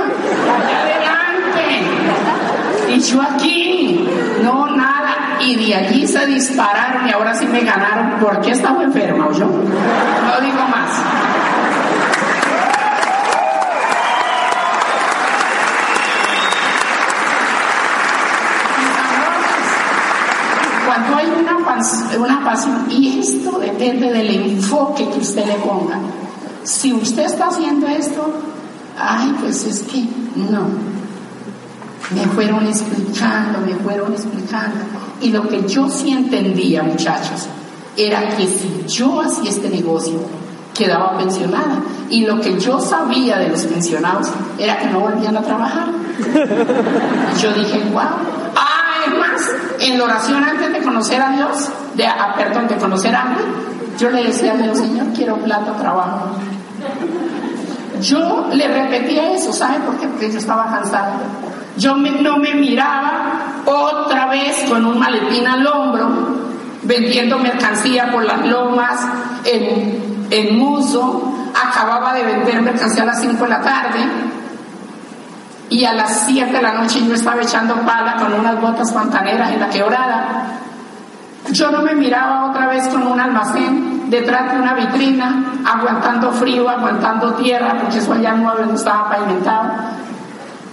[0.57, 1.65] Allá adelante.
[2.93, 3.70] Y yo aquí.
[5.51, 8.21] Y de allí se dispararon y ahora sí me ganaron.
[8.21, 9.47] ¿Por qué estaba enferma o yo?
[9.47, 10.89] No digo más.
[20.85, 21.57] Cuando hay una,
[22.17, 25.99] una pasión, y esto depende del enfoque que usted le ponga.
[26.63, 28.39] Si usted está haciendo esto,
[28.97, 30.05] ay, pues es que
[30.49, 30.69] no.
[32.15, 35.00] Me fueron explicando, me fueron explicando.
[35.21, 37.47] Y lo que yo sí entendía, muchachos,
[37.95, 40.19] era que si yo hacía este negocio,
[40.73, 41.79] quedaba pensionada.
[42.09, 45.89] Y lo que yo sabía de los pensionados era que no volvían a trabajar.
[47.39, 48.01] Yo dije, wow.
[48.55, 49.49] Ah, es más,
[49.79, 53.99] en la oración antes de conocer a Dios, de, ah, perdón, de conocer a Dios,
[53.99, 56.31] yo le decía a Dios, Señor, quiero plata, trabajo.
[58.01, 60.07] Yo le repetía eso, ¿sabe por qué?
[60.07, 61.19] Porque yo estaba cansada.
[61.77, 66.09] Yo no me miraba otra vez con un maletín al hombro,
[66.83, 68.99] vendiendo mercancía por las lomas,
[69.45, 71.27] en, en Muso.
[71.53, 73.99] Acababa de vender mercancía a las 5 de la tarde
[75.71, 79.51] y a las 7 de la noche yo estaba echando pala con unas botas pantaneras
[79.51, 80.43] en la quebrada.
[81.51, 86.69] Yo no me miraba otra vez con un almacén detrás de una vitrina, aguantando frío,
[86.69, 89.71] aguantando tierra, porque eso allá no estaba pavimentado.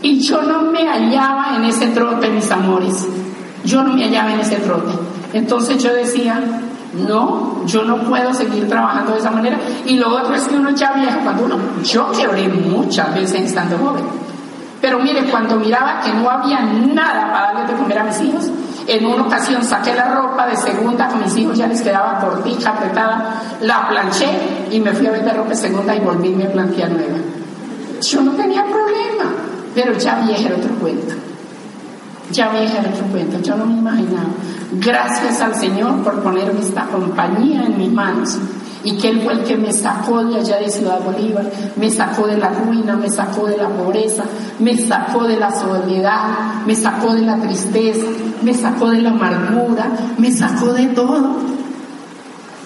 [0.02, 3.06] Y yo no me hallaba en ese trote, mis amores.
[3.64, 4.92] Yo no me hallaba en ese trote.
[5.32, 6.40] Entonces yo decía,
[7.06, 9.58] no, yo no puedo seguir trabajando de esa manera.
[9.84, 13.76] Y lo otro es que uno ya vieja, cuando uno, yo quebré muchas veces estando
[13.78, 14.04] joven.
[14.80, 18.50] Pero mire, cuando miraba que no había nada para darle de comer a mis hijos,
[18.86, 22.70] en una ocasión saqué la ropa de segunda con mis hijos, ya les quedaba cortita,
[22.70, 24.28] apretada, la planché
[24.70, 27.18] y me fui a vender ropa de segunda y volví a plantear nueva.
[28.00, 29.24] Yo no tenía problema,
[29.78, 31.14] pero ya vieja era otro cuento.
[32.32, 34.30] Ya vieja era otro cuento, yo no me imaginaba.
[34.72, 38.38] Gracias al Señor por ponerme esta compañía en mis manos
[38.82, 42.26] y que Él fue el que me sacó de allá de Ciudad Bolívar, me sacó
[42.26, 44.24] de la ruina, me sacó de la pobreza,
[44.58, 48.06] me sacó de la soledad, me sacó de la tristeza,
[48.42, 51.36] me sacó de la amargura, me sacó de todo.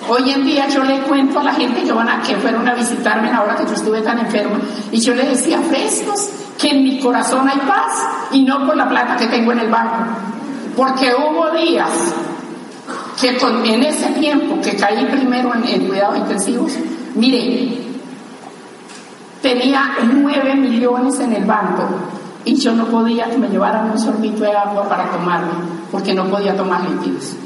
[0.09, 2.75] Hoy en día yo le cuento a la gente que van a que fueron a
[2.75, 4.59] visitarme ahora que yo estuve tan enferma
[4.91, 8.89] y yo le decía frescos que en mi corazón hay paz y no por la
[8.89, 9.97] plata que tengo en el banco,
[10.77, 11.91] porque hubo días
[13.21, 16.73] que en ese tiempo que caí primero en, cuidados intensivos,
[17.15, 17.79] mire,
[19.41, 21.85] tenía nueve millones en el banco
[22.45, 25.53] y yo no podía que me llevaran un sorbito de agua para tomarlo,
[25.93, 27.37] porque no podía tomar líquidos.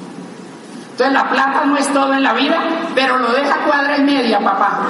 [0.92, 2.58] Entonces la plata no es todo en la vida,
[2.94, 4.80] pero lo deja cuadra y media, papá.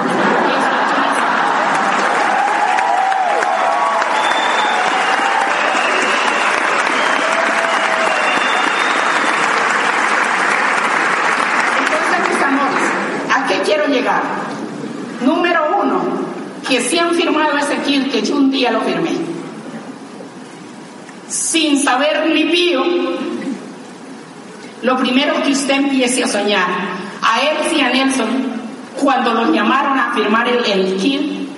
[13.89, 14.21] llegar.
[15.21, 16.01] Número uno,
[16.77, 19.09] que si han firmado kit que yo un día lo firmé.
[21.27, 22.83] Sin saber ni pío,
[24.83, 26.67] lo primero que usted empiece a soñar,
[27.21, 28.27] a él y a Nelson,
[29.01, 31.49] cuando los llamaron a firmar el, el kit,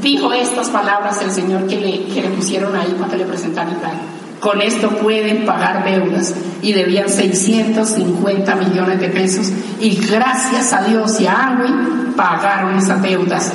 [0.00, 3.94] dijo estas palabras el Señor que le, que le pusieron ahí que le presentaran tal.
[4.38, 11.20] Con esto pueden pagar deudas y debían 650 millones de pesos y gracias a Dios
[11.20, 13.52] y a Agui pagaron esas deudas.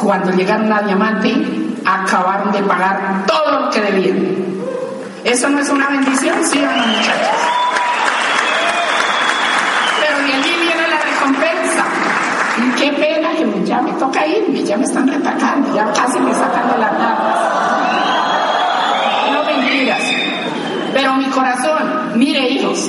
[0.00, 1.34] Cuando llegaron a Diamante
[1.84, 4.36] acabaron de pagar todo lo que debían.
[5.24, 6.44] ¿Eso no es una bendición?
[6.44, 7.36] Sí o no, muchachos.
[10.00, 11.84] Pero de allí viene la recompensa.
[12.76, 16.70] Qué pena que ya me toca irme, ya me están retacando, ya casi me sacan
[16.70, 16.92] de las
[19.32, 20.02] No mentiras.
[20.92, 22.88] Pero mi corazón, mire hijos,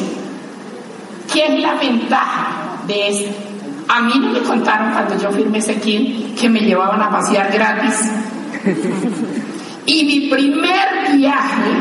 [1.33, 2.47] ¿qué es la ventaja
[2.87, 3.48] de esto?
[3.89, 7.51] A mí no me contaron cuando yo firmé ese kit que me llevaban a pasear
[7.51, 8.11] gratis.
[9.85, 11.71] Y mi primer viaje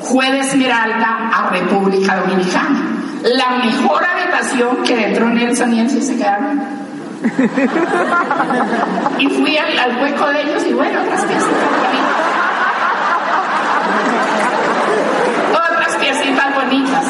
[0.00, 2.80] fue de Esmeralda a República Dominicana.
[3.24, 6.60] La mejor habitación que entró Nelson y Nelson se quedaron
[9.18, 12.16] Y fui al, hueco de ellos y bueno, otras piecitas bonitas.
[15.50, 17.04] Otras piecitas bonitas.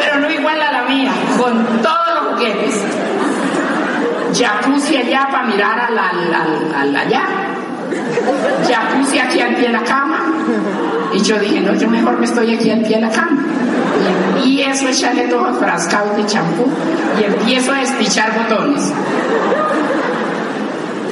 [0.00, 1.82] Pero no igual a la mía, con.
[4.32, 6.12] Jacuzzi allá para mirar a la,
[6.84, 7.24] la, allá.
[8.66, 10.20] Jacuzzi aquí al pie de la cama.
[11.12, 13.44] Y yo dije, no, yo mejor me estoy aquí al pie de la cama.
[14.44, 16.66] Y empiezo a echarle todo frascado de champú
[17.20, 18.92] y empiezo a despichar botones.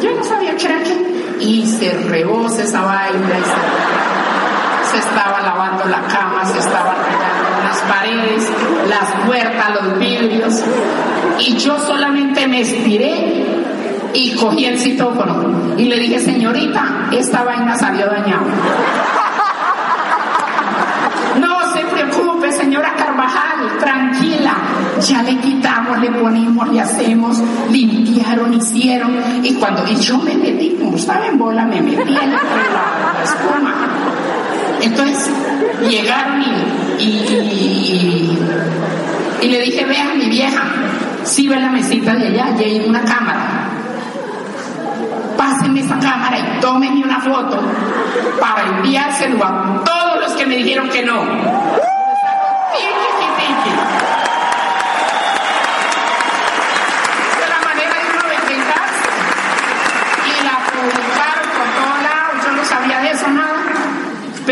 [0.03, 1.37] Yo no sabía qué era qué.
[1.41, 3.29] Y se rebosa esa vaina
[4.91, 6.95] se, estaba lavando la cama, se estaba
[7.71, 8.51] las paredes,
[8.89, 10.65] las puertas, los vidrios.
[11.39, 13.45] Y yo solamente me estiré
[14.13, 18.43] y cogí el citófono y le dije, señorita, esta vaina salió dañada.
[22.53, 24.55] señora Carvajal, tranquila,
[25.01, 27.41] ya le quitamos, le ponemos, le hacemos,
[27.71, 32.41] limpiaron, hicieron, y cuando yo me metí, como estaba en bola, me metí en la,
[33.25, 33.75] espuma.
[34.83, 35.31] Entonces
[35.89, 38.39] llegaron y, y,
[39.43, 40.63] y, le dije, vean mi vieja,
[41.25, 43.69] si ve la mesita de allá, y hay una cámara.
[45.37, 47.61] Pásenme esa cámara y tómenme una foto
[48.39, 51.25] para enviárselo a todos los que me dijeron que no.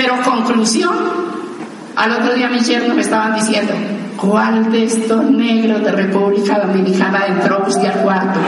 [0.00, 1.17] Pero conclusión,
[1.98, 3.74] al otro día mis yernos me estaban diciendo,
[4.16, 8.38] ¿cuál de estos negros de República Dominicana entró usted al cuarto?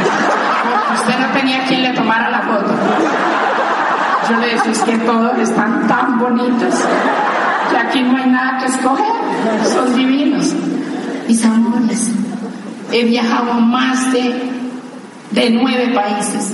[0.95, 2.73] usted no tenía quien le tomara la foto.
[4.29, 6.75] Yo le decía, es que todos están tan bonitos
[7.71, 9.13] que aquí no hay nada que escoger,
[9.73, 10.55] son divinos.
[11.27, 12.09] Mis amores,
[12.93, 14.51] he viajado más de,
[15.33, 16.53] de nueve países.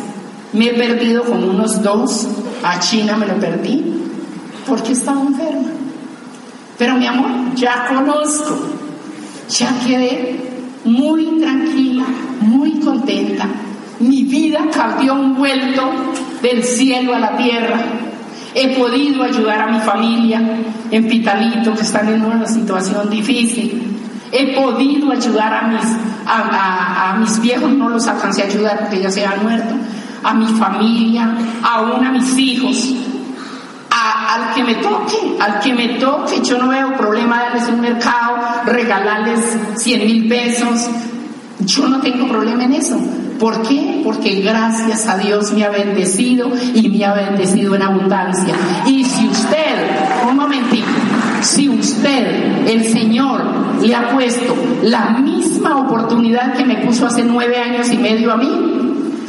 [0.55, 2.27] Me he perdido como unos dos.
[2.65, 4.11] A China me lo perdí
[4.67, 5.66] porque estaba enferma.
[6.79, 8.59] Pero mi amor, ya conozco,
[9.49, 10.37] ya quedé
[10.85, 12.05] muy tranquila,
[12.41, 13.47] muy contenta.
[13.99, 15.83] Mi vida cambió un vuelto
[16.43, 17.79] del cielo a la tierra.
[18.55, 20.41] He podido ayudar a mi familia
[20.91, 23.83] en Pitalito, que están en una situación difícil.
[24.33, 25.85] He podido ayudar a mis,
[26.27, 29.75] a, mis viejos, no los alcancé a ayudar porque ya se han muerto,
[30.23, 32.95] a mi familia, aún a mis hijos
[34.35, 38.37] al que me toque, al que me toque, yo no veo problema darles un mercado,
[38.67, 39.41] regalarles
[39.77, 40.89] 100 mil pesos,
[41.61, 42.99] yo no tengo problema en eso.
[43.39, 44.01] ¿Por qué?
[44.03, 48.55] Porque gracias a Dios me ha bendecido y me ha bendecido en abundancia.
[48.87, 49.77] Y si usted,
[50.29, 50.87] un momentito,
[51.43, 53.43] si usted, el Señor,
[53.83, 58.37] le ha puesto la misma oportunidad que me puso hace nueve años y medio a
[58.37, 58.77] mí,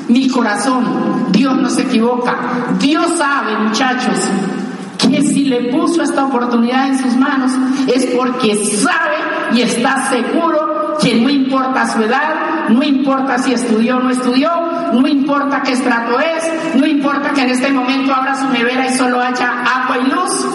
[0.08, 0.86] mi corazón,
[1.32, 2.36] Dios no se equivoca.
[2.80, 4.16] Dios sabe, muchachos,
[5.10, 7.52] que si le puso esta oportunidad en sus manos
[7.88, 9.16] es porque sabe
[9.54, 14.50] y está seguro que no importa su edad, no importa si estudió o no estudió,
[14.94, 18.94] no importa qué estrato es, no importa que en este momento abra su nevera y
[18.94, 20.48] solo haya agua y luz,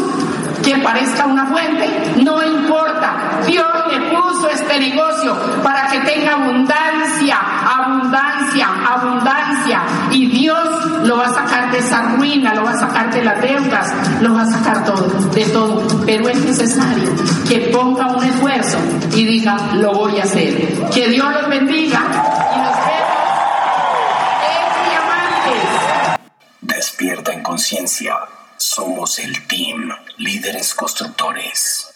[0.63, 1.89] que parezca una fuente,
[2.23, 3.41] no importa.
[3.47, 3.62] Dios
[3.93, 9.83] le puso este negocio para que tenga abundancia, abundancia, abundancia.
[10.11, 13.41] Y Dios lo va a sacar de esa ruina, lo va a sacar de las
[13.41, 15.83] deudas, lo va a sacar todo, de todo.
[16.07, 17.11] Pero es necesario
[17.49, 18.79] que ponga un esfuerzo
[19.13, 20.91] y diga, lo voy a hacer.
[20.91, 22.01] Que Dios los bendiga
[22.55, 23.23] y nos vemos
[24.49, 26.21] en diamantes.
[26.61, 28.17] Despierta en conciencia.
[28.57, 31.92] Somos el team Líderes Constructores.